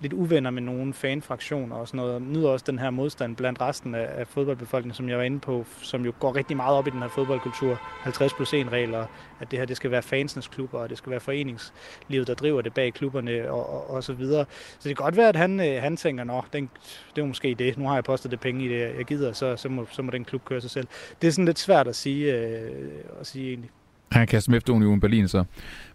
[0.00, 2.22] lidt uvenner med nogle fanfraktioner og sådan noget.
[2.22, 5.64] Nyder også den her modstand blandt resten af, af fodboldbefolkningen, som jeg var inde på,
[5.82, 7.78] som jo går rigtig meget op i den her fodboldkultur.
[7.80, 9.06] 50 plus 1 regler,
[9.40, 12.62] at det her det skal være fansenes klubber, og det skal være foreningslivet, der driver
[12.62, 14.44] det bag klubberne og, og, og så videre.
[14.78, 16.70] Så det kan godt være, at han, øh, han tænker, nå, den,
[17.16, 17.78] det er måske det.
[17.78, 20.10] Nu har jeg postet det penge i det, jeg gider, så, så, må, så må
[20.10, 20.86] den klub køre sig selv.
[21.22, 22.88] Det er sådan lidt svært at sige, øh,
[23.20, 23.70] at sige egentlig.
[24.10, 25.44] Han kan kaste efter Union Berlin, så.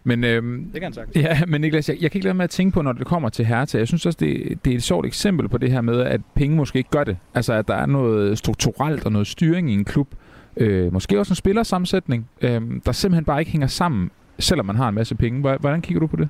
[0.04, 1.16] Men, øhm, det kan han sagt.
[1.16, 3.28] Ja, men Niklas, jeg, jeg kan ikke lade med at tænke på, når det kommer
[3.28, 3.78] til Hertha.
[3.78, 6.56] Jeg synes også, det, det er et sjovt eksempel på det her med, at penge
[6.56, 7.16] måske ikke gør det.
[7.34, 10.08] Altså, at der er noget strukturelt og noget styring i en klub.
[10.56, 14.88] Øh, måske også en spillersammensætning, øh, der simpelthen bare ikke hænger sammen, selvom man har
[14.88, 15.40] en masse penge.
[15.40, 16.28] Hvordan kigger du på det?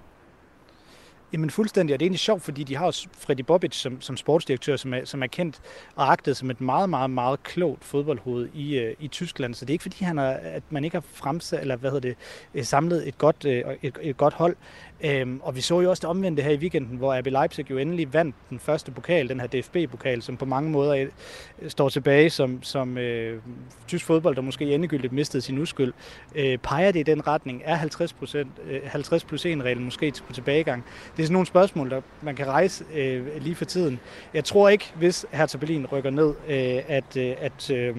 [1.35, 4.17] Jamen fuldstændig, og det er egentlig sjovt, fordi de har også Freddy Bobic som, som
[4.17, 5.61] sportsdirektør, som er, som er kendt
[5.97, 9.55] og agtet som et meget, meget, meget klogt fodboldhoved i, øh, i Tyskland.
[9.55, 12.09] Så det er ikke fordi, han har, at man ikke har fremsat, eller hvad hedder
[12.09, 12.17] det,
[12.55, 14.57] øh, samlet et godt, øh, et, et godt hold.
[15.05, 17.79] Øhm, og vi så jo også det omvendte her i weekenden, hvor RB Leipzig jo
[17.79, 22.31] endelig vandt den første pokal, den her DFB-pokal, som på mange måder øh, står tilbage
[22.31, 23.43] som, som øh,
[23.89, 25.93] tysk fodbold, der måske endegyldigt mistede sin uskyld.
[26.35, 27.63] Øh, peger det i den retning?
[27.65, 30.85] Er 50, procent, øh, 50 plus 1-reglen måske på tilbagegang?
[31.17, 34.01] Det er sådan nogle spørgsmål, der man kan rejse øh, lige for tiden.
[34.35, 37.97] Jeg tror ikke, hvis Hertha Berlin rykker ned, øh, at, øh, at øh,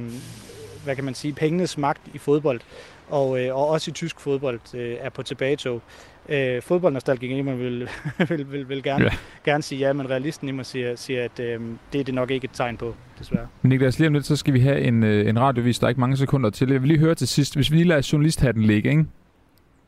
[0.83, 2.61] hvad kan man sige, pengenes magt i fodbold
[3.09, 5.81] og, øh, og også i tysk fodbold øh, er på tilbagetog
[6.29, 7.89] øh, fodboldnostalgikeren i mig vil,
[8.29, 9.09] vil, vil, vil gerne, ja.
[9.45, 11.59] gerne sige ja, men realisten i mig siger, siger at øh,
[11.93, 13.47] det er det nok ikke et tegn på, desværre.
[13.63, 16.01] Niklas, lige om lidt, så skal vi have en, øh, en radiovis, der er ikke
[16.01, 16.71] mange sekunder til.
[16.71, 19.05] Jeg vil lige høre til sidst, hvis vi lige lader journalisthatten ligge, ikke?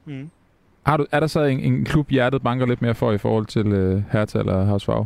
[0.05, 0.29] Mm.
[0.85, 3.45] Har du, er der så en, en klub, hjertet banker lidt mere for i forhold
[3.45, 5.05] til øh, Hertha eller Hausfag?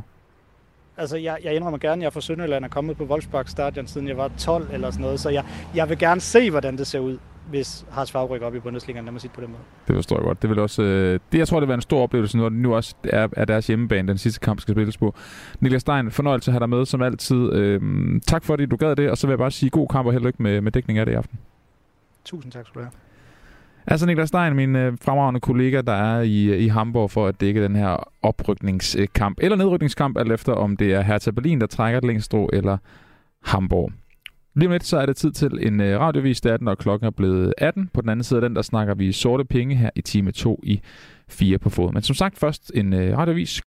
[1.02, 4.08] Altså, jeg, jeg indrømmer gerne, at jeg fra Sønderjylland er kommet på Wolfsburg Stadion, siden
[4.08, 5.46] jeg var 12 eller sådan noget, så jeg,
[5.76, 7.18] jeg vil gerne se, hvordan det ser ud
[7.50, 9.62] hvis Haas Favre rykker op i Bundesligaen, lad mig sige på den måde.
[9.88, 10.42] Det forstår jeg godt.
[10.42, 12.76] Det vil også, øh, det, jeg tror, det være en stor oplevelse, når det nu
[12.76, 15.16] også er, er deres hjemmebane, den sidste kamp skal spilles på.
[15.60, 17.54] Niklas Stein, fornøjelse at have dig med, som altid.
[17.54, 17.82] Øh,
[18.28, 20.22] tak fordi du gad det, og så vil jeg bare sige god kamp og held
[20.24, 21.40] og lykke med, med dækning af det i aften.
[22.26, 22.92] Tusind tak skal du have.
[23.88, 27.64] Altså Niklas Stein, min øh, fremragende kollega, der er i, i Hamburg for at dække
[27.64, 32.24] den her oprykningskamp, eller nedrykningskamp, alt efter om det er Hertha Berlin, der trækker et
[32.24, 32.78] strå eller
[33.44, 33.92] Hamburg.
[34.56, 36.78] Lige om lidt, så er det tid til en øh, radiovis, det er den, og
[36.78, 37.90] klokken er blevet 18.
[37.94, 40.60] På den anden side af den, der snakker vi sorte penge her i time 2
[40.64, 40.82] i
[41.30, 41.94] 4 på fod.
[41.94, 43.62] Men som sagt, først en øh, radiovis